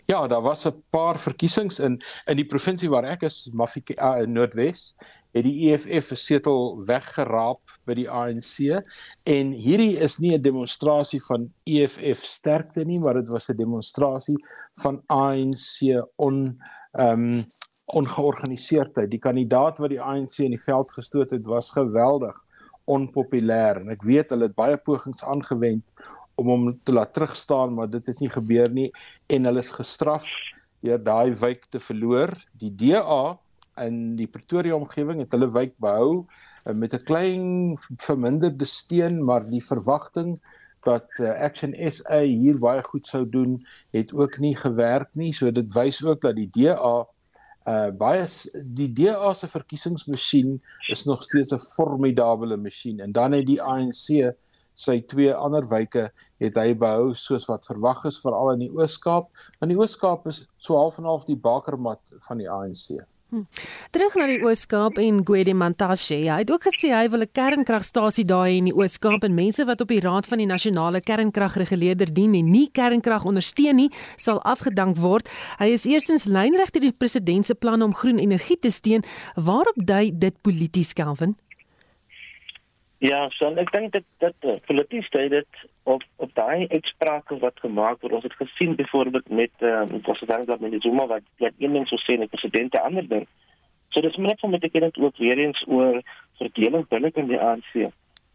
[0.06, 4.22] Ja, daar was 'n paar verkiesings in in die provinsie waar ek is, Mafika uh,
[4.22, 4.94] in Noordwes,
[5.34, 8.82] het die EFF 'n setel weggeraap by die ANC
[9.26, 14.38] en hierdie is nie 'n demonstrasie van EFF sterkte nie, maar dit was 'n demonstrasie
[14.82, 16.58] van ANC on
[16.92, 17.44] ehm um,
[17.84, 19.10] ongeorganiseerdheid.
[19.10, 22.36] Die kandidaat wat die ANC in die veld gestoot het, was geweldig
[22.84, 25.84] onpopulêr en ek weet hulle het baie pogings aangewend
[26.40, 28.90] om hom te laat terugstaan, maar dit het nie gebeur nie
[29.26, 30.28] en hulle is gestraf
[30.84, 32.32] deur daai wijk te verloor.
[32.60, 33.38] Die DA
[33.80, 36.26] in die Pretoria omgewing het hulle wijk behou
[36.64, 37.44] eh, met 'n klein
[37.96, 40.38] verminderde steun, maar die verwagting
[40.84, 45.32] dat uh, Action SA hier baie goed sou doen, het ook nie gewerk nie.
[45.32, 47.06] So dit wys ook dat die DA
[47.64, 48.26] uh baie
[48.76, 50.58] die DA se verkiesingsmasjien
[50.92, 54.34] is nog steeds 'n formidable masjien en dan het die ANC
[54.74, 56.10] sy twee ander wyke
[56.42, 60.44] het hy behou soos wat verwag is veral in die Oos-Kaap want die Oos-Kaap is
[60.58, 63.00] so half en half die bakermat van die ANC.
[63.34, 63.46] Hm.
[63.90, 66.20] Terug na die Oos-Kaap en Gwede Mantashe.
[66.30, 69.80] Hy het ook gesê hy wil 'n kernkragstasie daai in die Oos-Kaap en mense wat
[69.80, 74.96] op die raad van die nasionale kernkragreguleerder dien en nie kernkrag ondersteun nie, sal afgedank
[74.96, 75.28] word.
[75.58, 79.02] Hy is eersins lynreg teen die president se plan om groen energie te steun.
[79.34, 81.34] Waarop dui dit polities, Kelvin?
[83.04, 87.98] Ja, so ek dink dit dat polities dui dit op op daai uitsprake wat gemaak
[88.00, 88.14] word.
[88.16, 91.84] Ons het gesien byvoorbeeld met ehm uh, president dat meneer Zuma wat wat een ding
[91.88, 93.26] so sê en die president ander ding.
[93.92, 96.00] So dis net om te kyk ook weer eens oor
[96.40, 97.76] verdeling binne in die ANC.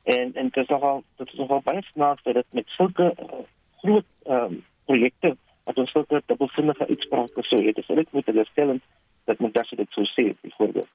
[0.04, 3.42] En en dit is nogal dit is nogal baie snaaks dat dit met sulke uh,
[3.82, 7.76] groot ehm um, projekte wat ons sulke dubbelsinnige uitsprake so het.
[7.76, 8.78] Dis net moet hulle stel
[9.26, 10.94] dat men dit so sê byvoorbeeld.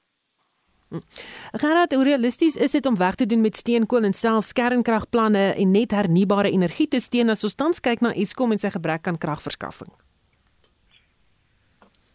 [1.51, 5.71] Gerard, hoe realisties is dit om weg te doen met steenkool en selfs kernkragplanne en
[5.71, 9.17] net hernubare energie te steun as ons tans kyk na Eskom en sy gebrek aan
[9.17, 9.91] kragverskaffing?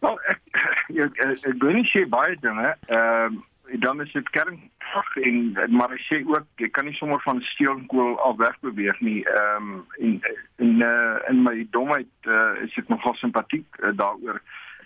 [0.01, 0.41] Wel, ek
[0.97, 2.75] ek ek, ek wil nie sê baie dinge.
[2.89, 3.47] Ehm uh,
[3.79, 5.35] dan is dit kernkrag en
[5.69, 9.21] maar ek sê ook jy kan nie sommer van steenkool af weg beweeg nie.
[9.23, 10.17] Ehm um, en
[10.65, 14.41] in uh, in my domheid uh, is ek nogal simpatiek uh, daaroor.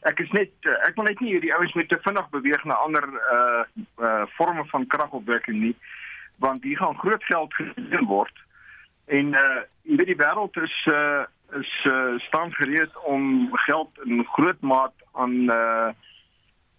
[0.06, 2.80] Ek is net uh, ek wil net nie hierdie ouens met te vinnig beweeg na
[2.86, 3.64] ander uh
[4.02, 5.76] uh forme van kragopwekking nie
[6.44, 8.44] want hier gaan groot geld gedien word.
[9.06, 11.24] En uh jy weet die wêreld is uh
[11.56, 15.92] is uh, staan gereed om geld in groot maat aan uh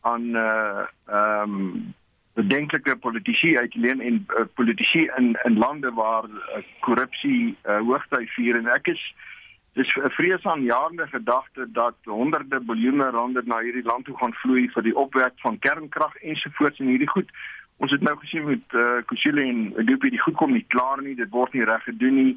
[0.00, 1.94] aan uh ehm um,
[2.36, 8.30] bedenklike politici uit leen en uh, politici in in lande waar uh, korrupsie uh, hoogtyd
[8.36, 9.04] vier en ek is
[9.76, 14.82] dis 'n vreesaanjaende gedagte dat honderde biljoene rande na hierdie land toe gaan vloei vir
[14.82, 17.30] die opwek van kernkrag ensovoorts en hierdie goed.
[17.76, 21.14] Ons het nou gesien met uh, Kusile en Dupi die goed kom nie klaar nie
[21.14, 22.36] dit word nie reg gedoen nie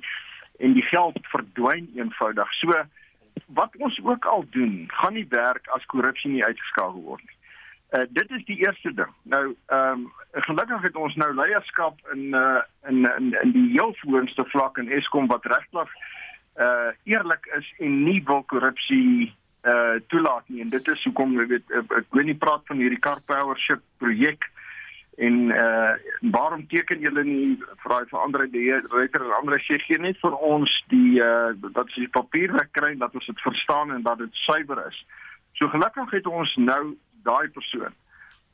[0.60, 2.54] en die geld verdwyn eenvoudig.
[2.54, 2.84] So
[3.48, 7.38] wat ons ook al doen gaan nie werk as korrupsie nie uitgeskakel word nie.
[7.90, 9.14] Uh, dit is die eerste ding.
[9.24, 13.96] Nou ehm um, gelukkig het ons nou leierskap in uh in in in die heel
[14.04, 15.90] voorste vlak in Eskom wat regtig
[16.58, 19.34] uh eerlik is en nie wil korrupsie
[19.64, 20.62] uh toelaat nie.
[20.62, 24.48] En dit is hoekom jy weet ek weet nie praat van hierdie car powership projek
[25.20, 25.94] en uh
[26.32, 30.36] waarom teken julle nie vir daai veranderde die reker en ander sê gee net vir
[30.52, 34.86] ons die uh dat jy papierwerk kry dat ons dit verstaan en dat dit suiwer
[34.88, 35.02] is.
[35.60, 36.96] So gelukkig het ons nou
[37.28, 37.94] daai persoon.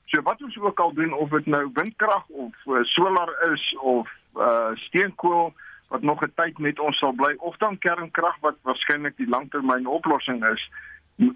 [0.10, 4.10] So wat ons ook al doen of dit nou windkrag of uh, solar is of
[4.36, 5.54] uh steenkool
[5.88, 9.88] wat nog 'n tyd met ons sal bly of dan kernkrag wat waarskynlik die langtermyn
[9.88, 10.70] oplossing is.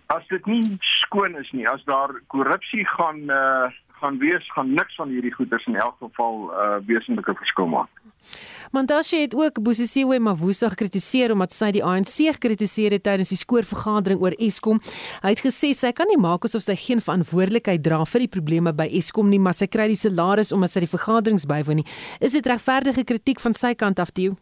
[0.07, 3.69] As dit nie skoon is nie, as daar korrupsie gaan uh
[4.01, 7.91] gaan wees, gaan niks van hierdie goeders in elk geval uh wesenlike verskil maak.
[8.71, 14.21] Mantashe het ook Bosisiwe Mavusa gekritiseer omdat sy die ANC gekritiseer het tydens die skoorvergadering
[14.21, 14.81] oor Eskom.
[15.23, 18.73] Hy het gesê sy kan nie maak asof sy geen verantwoordelikheid dra vir die probleme
[18.75, 21.87] by Eskom nie, maar sy kry die salaris omdat sy die vergaderings bywoon nie.
[22.21, 24.35] Is dit regverdige kritiek van sy kant af, Tieu?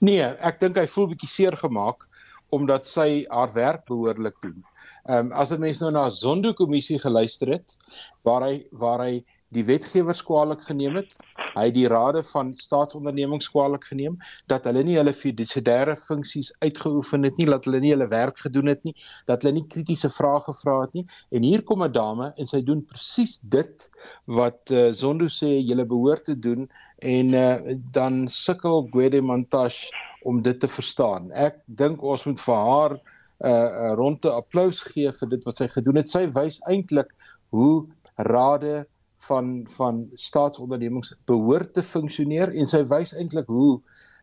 [0.00, 2.06] Nee, ek dink hy voel bietjie seer gemaak
[2.50, 4.64] omdat sy haar werk behoorlik doen.
[5.08, 7.76] Ehm um, as 'n mens nou na Zondo kommissie geluister het
[8.22, 9.24] waar hy waar hy
[9.54, 11.14] die wetgewers kwaliek geneem het.
[11.56, 14.18] Hy het die rade van staatsondernemings kwaliek geneem
[14.50, 18.70] dat hulle nie hulle fiduciêre funksies uitgeoefen het nie, dat hulle nie hulle werk gedoen
[18.70, 18.94] het nie,
[19.26, 21.06] dat hulle nie kritiese vrae gevra het nie.
[21.34, 23.90] En hier kom 'n dame en sy doen presies dit
[24.26, 26.68] wat uh, Zondo sê jy behoort te doen
[27.00, 29.88] en uh, dan sukkel Gwede Montash
[30.22, 31.30] om dit te verstaan.
[31.32, 33.00] Ek dink ons moet vir haar 'n
[33.48, 36.08] uh, uh, ronde applous gee vir dit wat sy gedoen het.
[36.08, 37.12] Sy wys eintlik
[37.56, 38.84] hoe rade
[39.28, 43.80] van van staatsondernemings behoort te funksioneer en sy wys eintlik hoe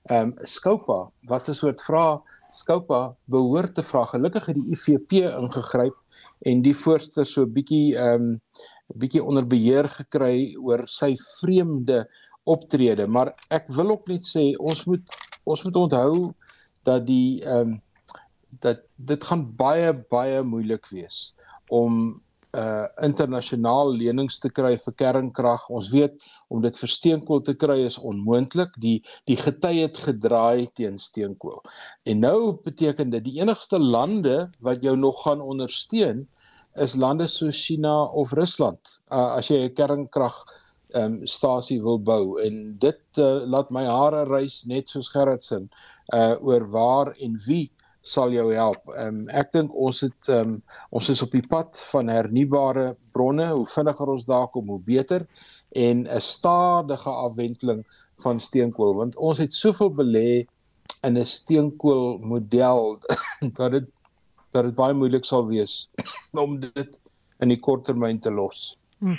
[0.07, 5.11] ehm um, Scopa wat 'n soort vra Scopa behoort te vra gelukkig het die IFP
[5.11, 5.97] ingegryp
[6.45, 8.41] en die voorsteur so bietjie ehm um,
[8.95, 12.05] bietjie onder beheer gekry oor sy vreemde
[12.47, 15.17] optrede maar ek wil ook net sê ons moet
[15.47, 16.13] ons moet onthou
[16.87, 17.81] dat die ehm um,
[18.63, 21.35] dat dit gaan baie baie moeilik wees
[21.69, 22.15] om
[22.57, 25.65] uh internasionaal lenings te kry vir kernkrag.
[25.69, 26.15] Ons weet
[26.49, 28.71] om dit vir steenkool te kry is onmoontlik.
[28.81, 31.59] Die die gety het gedraai teen steenkool.
[32.07, 36.25] En nou beteken dit die enigste lande wat jou nog gaan ondersteun
[36.77, 38.79] is lande soos China of Rusland.
[39.11, 40.45] Uh as jy 'n kernkrag
[40.97, 45.69] ehm um, stasie wil bou en dit uh, laat my hare rys net soos Gerritsen
[46.15, 47.67] uh oor waar en wie
[48.07, 48.83] sal jou help.
[48.95, 50.57] Ehm um, ek dink ons het ehm um,
[50.95, 53.49] ons is op die pad van hernubare bronne.
[53.51, 55.27] Hoe vinniger ons daar kom, hoe beter
[55.75, 57.85] en 'n stadige afwendeling
[58.23, 60.47] van steenkool want ons het soveel belê
[61.03, 62.99] in 'n steenkool model
[63.57, 63.87] dat dit
[64.51, 65.89] dat dit baie moeilik sal wees
[66.45, 66.99] om dit
[67.39, 68.77] in die kort termyn te los.
[68.99, 69.17] Hmm.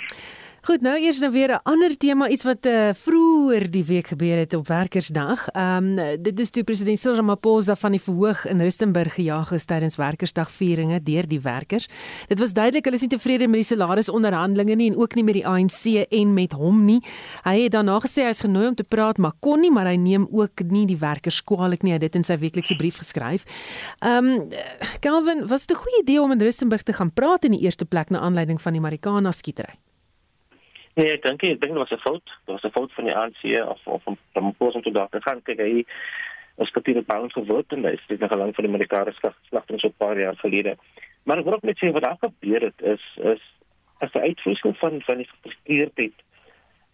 [0.69, 4.37] Goed, nou eers nou weer 'n ander tema, iets wat uh, vroeër die week gebeur
[4.37, 5.47] het op Werkersdag.
[5.47, 9.65] Ehm um, dit is toe president Cyril Ramaphosa van die verhoog in Rustenburg gejaag is
[9.65, 11.87] tydens Werkersdag vieringe deur die werkers.
[12.27, 15.33] Dit was duidelik hulle is nie tevrede met die salarisonderhandelinge nie en ook nie met
[15.33, 17.01] die ANC en met hom nie.
[17.43, 19.95] Hy het daarna gesê hy is genooi om te praat, maar kon nie, maar hy
[19.95, 21.91] neem ook nie die werkers kwaliek nie.
[21.91, 23.43] Hy het dit in sy weeklikse brief geskryf.
[23.99, 24.49] Ehm um,
[24.99, 27.85] Calvin, was dit 'n goeie idee om in Rustenburg te gaan praat in die eerste
[27.85, 29.73] plek na aanleiding van die Marikana skietery?
[30.99, 32.25] Nee, ek dink ek dink dit was 'n fout.
[32.45, 33.43] Dit was 'n fout van die ANC
[33.73, 35.13] of of van Mposa om te dink.
[35.15, 35.85] Ek gaan kyk hy
[36.63, 39.87] is kapitein van geword en is dit nog lank van die Amerikaanse slag slagting so
[39.87, 40.75] 'n paar jaar gelede.
[41.23, 43.43] Maar ek wil ook net sê wat daar gebeur het is is
[43.99, 46.17] as 'n uitvloeisel van van die gefrustreerdheid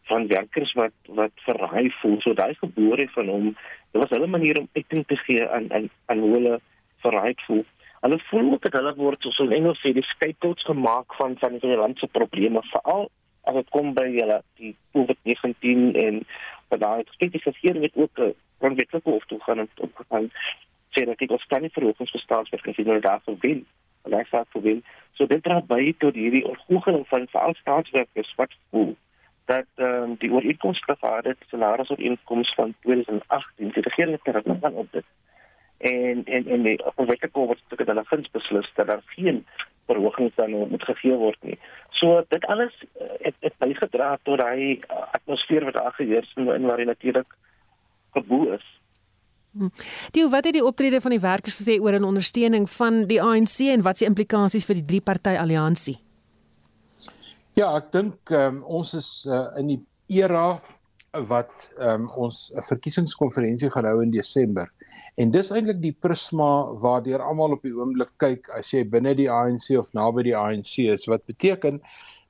[0.03, 2.21] van werkers wat wat verraai voel.
[2.21, 3.45] So daai gebore van hom,
[3.91, 6.59] dit was hulle manier om uiting te gee aan aan aan hoe hulle
[7.01, 7.65] verraai voel.
[8.01, 11.59] Hulle voel ook dat hulle word soos in Engels sê die scapegoats gemaak van van
[11.59, 13.09] die land se probleme veral
[13.45, 16.21] as dit kom by hulle die COVID-19 en
[16.73, 20.29] wat daai kritiese regering het ook 'n grondwetlike hof toe gaan op gegaan
[20.95, 23.65] sê dat dit ons kan nie verhogings vir staatswerkers in daar sou wen.
[24.05, 24.83] En hy sê sou wen.
[25.13, 28.95] So dit dra by tot hierdie ontgoocheling van veral staatswerkers wat voel
[29.45, 34.45] dat um, die ooreenkomste gehad het salaris op inkomste van 2018 die regering het dit
[34.45, 35.05] nog op dit
[35.77, 39.45] en en en die wetlike wet het dit dan guns beslis dat daar geen
[39.85, 41.57] verhogings dan moet gegee word nie.
[41.99, 46.49] So dit alles uh, het het bygedra tot daai uh, atmosfeer wat daar geheers en,
[46.53, 47.35] en waar natuurlik
[48.13, 48.65] geboe is.
[49.55, 49.71] Hm.
[50.11, 53.59] Die wat het die optrede van die werkers gesê oor 'n ondersteuning van die ANC
[53.71, 55.97] en wat se implikasies vir die drie party alliansie?
[57.55, 60.59] Ja, ek dink um, ons is uh, in die era
[61.23, 64.67] wat um, ons 'n verkiesingskonferensie gaan hou in Desember.
[65.17, 69.31] En dis eintlik die prisma waardeur almal op die oomblik kyk as jy binne die
[69.31, 71.07] ANC of naby die ANC is.
[71.07, 71.81] Wat beteken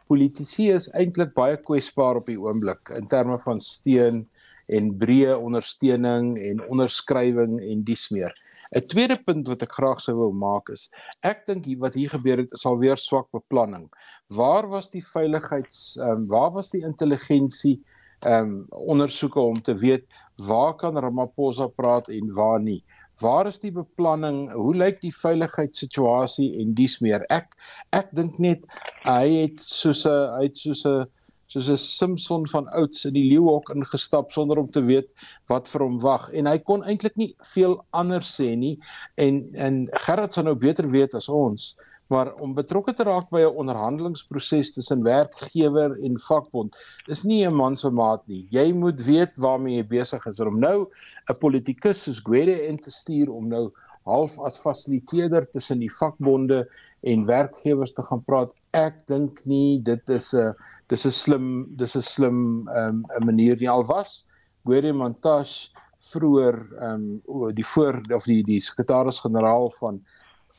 [0.07, 4.25] politici is eintlik baie kwesbaar op die oomblik in terme van steun
[4.73, 8.33] en breë ondersteuning en onderskrywing en dies meer.
[8.75, 10.89] 'n Tweede punt wat ek graag sou wou maak is
[11.23, 13.89] ek dink wat hier gebeur het is alweer swak beplanning.
[14.29, 17.81] Waar was die veiligheids um, waar was die intelligensie
[18.21, 20.05] ehm um, ondersoeke om te weet
[20.35, 22.83] waar kan Ramaphosa praat en waar nie?
[23.19, 24.51] Waar is die beplanning?
[24.51, 27.23] Hoe lyk die veiligheidssituasie en dies meer?
[27.31, 27.55] Ek
[27.95, 28.65] ek dink net
[29.05, 31.05] hy het soos 'n hy het soos 'n
[31.47, 35.07] soos 'n Simpson van ouds in die leeuhok ingestap sonder om te weet
[35.47, 38.79] wat vir hom wag en hy kon eintlik nie veel anders sê nie
[39.15, 41.75] en en Gerard sou nou beter weet as ons
[42.07, 46.75] maar om betrokke te raak by 'n onderhandelingsproses tussen werkgewer en vakbond
[47.07, 50.59] is nie 'n man se maat nie jy moet weet waarmee jy besig is om
[50.59, 50.87] nou
[51.29, 53.71] 'n politikus soos Gwede in te stuur om nou
[54.05, 56.65] half as fasiliteerder tussen die vakbonde
[57.05, 58.53] en werkgewers te gaan praat.
[58.77, 60.53] Ek dink nie dit is 'n
[60.89, 61.47] dis 'n slim
[61.77, 64.25] dis 'n slim ehm, 'n um, manier nie al was.
[64.65, 65.69] Gwede Montash
[66.11, 70.01] vroeër ehm um, die voor of die die sekretaris-generaal van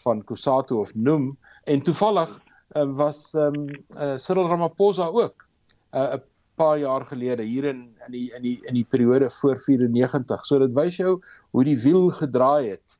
[0.03, 2.31] van Kusatu of Num en toevallig
[2.77, 5.49] uh, was ehm um, uh, Cyril Ramaphosa ook
[5.93, 6.15] 'n uh,
[6.57, 10.45] paar jaar gelede hier in in die in die in die periode voor 94.
[10.47, 11.19] So dit wys jou
[11.51, 12.99] hoe die wiel gedraai het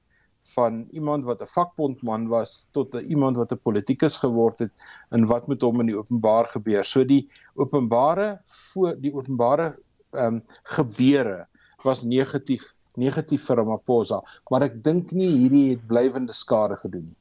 [0.55, 4.73] van iemand wat 'n vakbondman was tot 'n iemand wat 'n politikus geword het
[5.11, 6.85] en wat met hom in die openbaar gebeur.
[6.85, 9.79] So die openbare voor die openbare
[10.11, 11.47] ehm um, gebeure
[11.83, 17.19] was negatief negatief vir Ramaphosa, maar ek dink nie hierdie het blywende skade gedoen nie.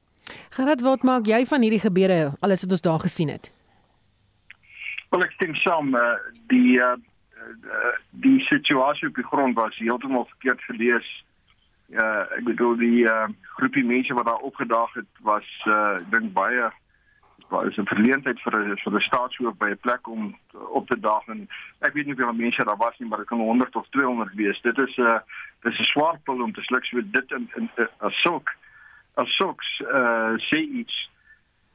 [0.56, 3.52] Gerard, wat maak jy van hierdie gebeure, alles wat ons daar gesien het?
[5.12, 6.16] Wel ek stem saam, uh,
[6.50, 6.96] die uh,
[8.26, 11.06] die situasie op die grond was heeltemal verkeerd gelees
[11.94, 13.28] Ja, ek bedoel die uh,
[13.60, 16.72] groepie mense wat daar opgedaag het was uh dink baie
[17.54, 21.48] was 'n verleentheid vir vir 'n staatshoof by 'n plek om op te daag en
[21.80, 24.62] ek weet nie hoeveel mense daar was nie maar dit kan 100 of 200 wees.
[24.62, 25.20] Dit is 'n uh,
[25.66, 28.54] dit is 'n swaar pil om te sluk so dit in, in, in as sulk
[29.22, 30.96] as sulks uh sê iets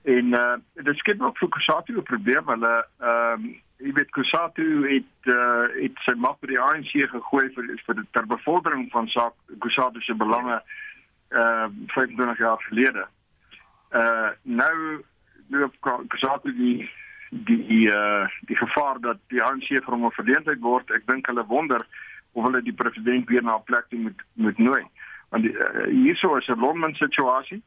[0.03, 4.66] en uh dit skep ook vir Kusatu 'n probleem hulle ehm um, jy weet Kusatu
[4.88, 9.09] het uh, het sy mag by die ANC gegooi vir vir die ter bevordering van
[9.09, 9.34] saak
[9.64, 10.61] Kusatu se belange
[11.30, 13.07] uh 25 jaar gelede.
[13.93, 15.05] Uh nou
[15.49, 15.70] nou
[16.09, 16.91] Kusatu die
[17.30, 20.91] die uh die gevaar dat die ANC vir hom 'n verleentheid word.
[20.91, 21.86] Ek dink hulle wonder
[22.33, 24.85] of hulle die president weer na 'n plek toe moet moet nooi.
[25.28, 27.62] Want die, uh, hierso is 'n Londen situasie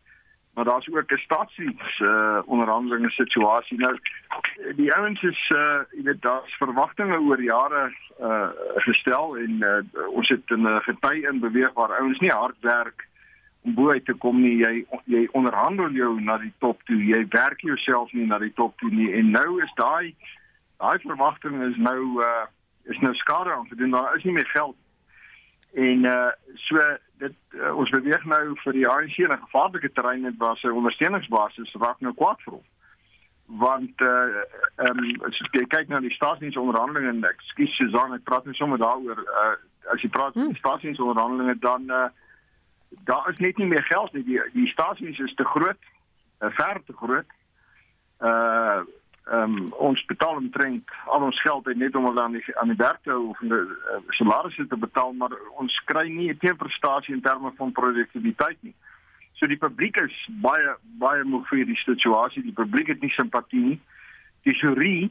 [0.53, 3.77] maar daar's ook 'n staatsdiens uh onderhandelinge situasie.
[3.77, 3.97] Nou
[4.75, 10.29] die ouens is uh jy weet daar's verwagtinge oor jare uh gestel en uh, ons
[10.29, 13.07] het in 'n gety in beweeg waar ouens nie hard werk
[13.61, 14.57] om bo uit te kom nie.
[14.57, 17.05] Jy jy onderhandel jou na die top toe.
[17.05, 19.13] Jy werk jouself nie na die top toe nie.
[19.13, 20.15] En nou is daai
[20.77, 22.45] daai verwagting is nou uh
[22.91, 23.91] is nou skade aan gedoen.
[23.91, 24.75] Daar is nie meer geld
[25.73, 26.77] En uh so
[27.17, 30.69] dit uh, ons beweeg nou vir die ANC in 'n gevaarlike terrein en waar sy
[30.69, 32.65] ondersteuningsbasis raak nou kwaad vir hom.
[33.45, 34.43] Want uh
[34.85, 38.55] ehm um, as jy kyk na die staatsdiens onderhandelinge en ekskuus Susan, ek praat net
[38.55, 39.55] sommer daaroor uh
[39.93, 40.55] as jy praat hmm.
[40.55, 42.09] staatsdiens onderhandelinge dan uh
[43.09, 44.23] daar is net nie meer geld nie.
[44.23, 45.81] Die die staatsdiens is te groot,
[46.41, 47.29] uh, ver te groot.
[48.21, 48.85] Uh
[49.23, 52.77] ehm um, ons betaal omtrent al ons geld uit net om aan die aan die
[52.77, 55.31] werk te hou of die uh, salarisse te betaal maar
[55.63, 58.75] ons kry nie 'n teenprestasie in terme van produktiwiteit nie.
[59.33, 62.43] So die publiek is baie baie moeg vir die situasie.
[62.43, 63.79] Die publiek het nie simpatie nie.
[64.43, 65.09] Die jury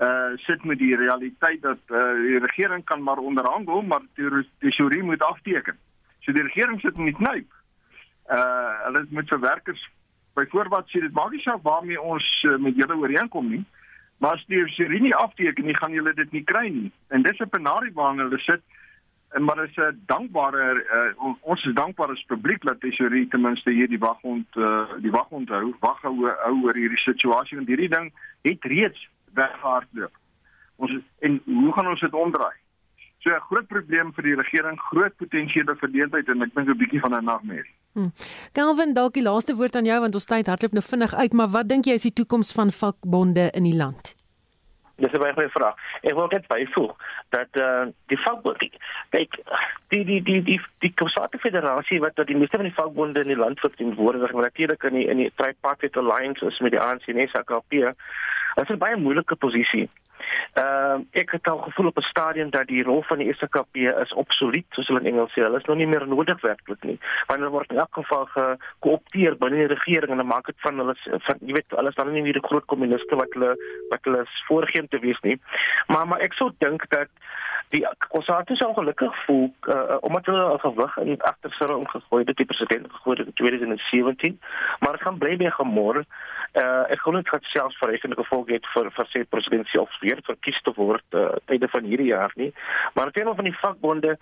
[0.00, 4.70] uh sit met die realiteit dat uh, die regering kan maar onderhandel maar die, die
[4.70, 5.76] jury moet afteken.
[6.20, 7.58] So die regering sit met knyp
[8.28, 9.82] Uh hulle moet vir werkers
[10.38, 13.64] byvoorbeeld sê dit maak nie saak waarmee ons uh, met julle ooreenkom nie.
[14.18, 16.90] Maar as die jury nie afteken nie, gaan julle dit nie kry nie.
[17.14, 18.62] En dis 'n penarie waarna hulle sit.
[19.36, 23.40] En maar is 'n dankbare uh, ons is dankbaar as publiek dat die jury ten
[23.40, 27.68] minste hier die wag ont uh, die wag onthou, wag hou oor hierdie situasie want
[27.68, 28.12] hierdie ding
[28.42, 30.14] het reeds weggehardloop.
[30.76, 32.56] Ons en hoe gaan ons dit omdraai?
[33.18, 37.00] So 'n groot probleem vir die regering, groot potensiële verdeeldheid en ek dink 'n bietjie
[37.00, 37.74] van 'n nagmerrie.
[37.92, 38.12] Hmm.
[38.52, 41.48] Calvin, dalk die laaste woord aan jou want ons tyd hardloop nou vinnig uit, maar
[41.48, 44.14] wat dink jy is die toekoms van vakbonde in die land?
[44.98, 45.74] Dis 'n baie goeie vraag.
[46.02, 46.94] Ek wil net byvoeg
[47.30, 48.70] dat uh, die vakbonde
[49.10, 49.34] kyk
[49.88, 53.42] die die die die die konservatiewe federasie wat die meeste van die vakbonde in die
[53.44, 57.28] land verteenwoordig, maar natuurlik in die in die tripartite alliance is met die ANC en
[57.28, 57.70] SAKP.
[57.70, 59.88] Dit is 'n baie moeilike posisie.
[60.52, 63.76] Ehm uh, ek het al gevoel op 'n stadium dat die rol van die SKP
[64.04, 65.42] is obsolet, soos hulle in Engels sê.
[65.42, 66.98] Hulle is nou nie meer nodig werklik nie.
[67.26, 70.94] Hulle word in elk geval gekoopteer binne die regering en dan maak dit van hulle
[71.26, 73.54] van jy weet, hulle is dan nie meer die groot kommuniste wat hulle
[73.90, 75.40] wat hulle voorgeen te wees nie.
[75.86, 77.08] Maar maar ek sou dink dat
[77.74, 82.24] die konservatief sou gelukkig voel uh, omdat hulle 'n gewig in agter sy rond gegooi
[82.24, 84.40] het die president gegooi het in 2017
[84.80, 88.60] maar dit gaan bly by gemor uh, ek glo dit gaan selfs verrekende gevolge hê
[88.74, 92.52] vir vir sy presidentskap of weer verkies te word uh, tydens van hierdie jaar nie
[92.98, 94.18] maar teenoor van die vakbonde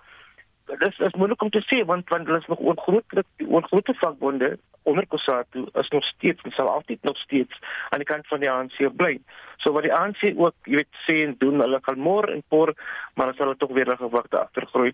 [0.67, 3.21] dis is moeilik om te sê want want hulle is nog ongroot
[3.59, 4.57] ongroot vakbonde
[4.87, 7.59] onder Kusatu is nog steeds en sal altyd nog steeds
[7.89, 9.17] aan die kant van die ANC bly.
[9.57, 12.71] So wat die ANC ook, jy weet, sê en doen, hulle gaan môre en por,
[13.15, 14.93] maar hulle sal tog weer gewagte agtergroei.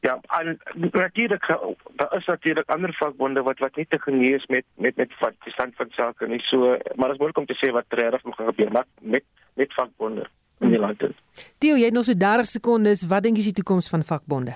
[0.00, 1.46] Ja, en natuurlik
[1.96, 5.52] daar is natuurlik ander vakbonde wat wat nie te genees met met met wat die
[5.52, 6.40] stand van sake nie.
[6.40, 9.24] So maar dit is moeilik om te sê wat regtig moet gebeur met met
[9.54, 10.26] met vakbonde
[10.60, 11.02] in die land.
[11.58, 13.06] Theo, jy het nog so 30 sekondes.
[13.06, 14.54] Wat dink jy is die toekoms van vakbonde?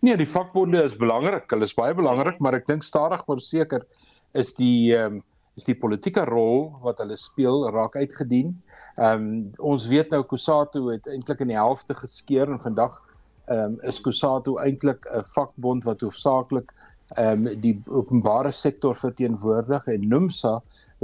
[0.00, 1.50] Nee, die vakbonde is belangrik.
[1.50, 3.86] Hulle is baie belangrik, maar ek dink stadig maar seker
[4.34, 5.24] is die ehm um,
[5.56, 8.54] is die politieke rol wat hulle speel raak uitgedien.
[8.96, 13.00] Ehm um, ons weet nou Kusatu het eintlik in die helfte geskeur en vandag
[13.46, 16.72] ehm um, is Kusatu eintlik 'n vakbond wat hoofsaaklik
[17.14, 20.54] ehm um, die openbare sektor verteenwoordig en NUMSA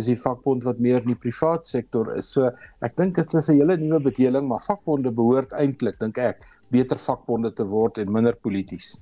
[0.00, 2.32] is die vakbond wat meer in die privaat sektor is.
[2.34, 6.42] So ek dink dit is 'n hele nuwe bedeling, maar vakbonde behoort eintlik dink ek
[6.70, 9.00] beter vakbonde te word en minder polities.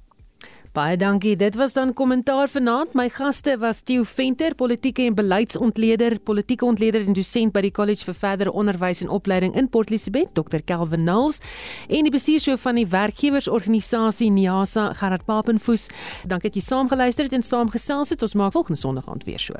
[0.70, 1.36] Baie dankie.
[1.36, 2.92] Dit was dan kommentaar vanaand.
[2.94, 8.06] My gaste was Theo Venter, politieke en beleidsontleder, politieke ontleder en dosent by die College
[8.06, 10.62] vir Verdere Onderwys en Opleiding in Port Elizabeth, Dr.
[10.62, 11.42] Calvin Knowles,
[11.88, 15.88] en die bestuurshoof van die werkgewersorganisasie NIASA, Gerard Papenfoos.
[16.22, 18.22] Dankie dat jy saamgeluister het en saamgesels het.
[18.22, 19.58] Ons maak volgende Sondag aand weer so.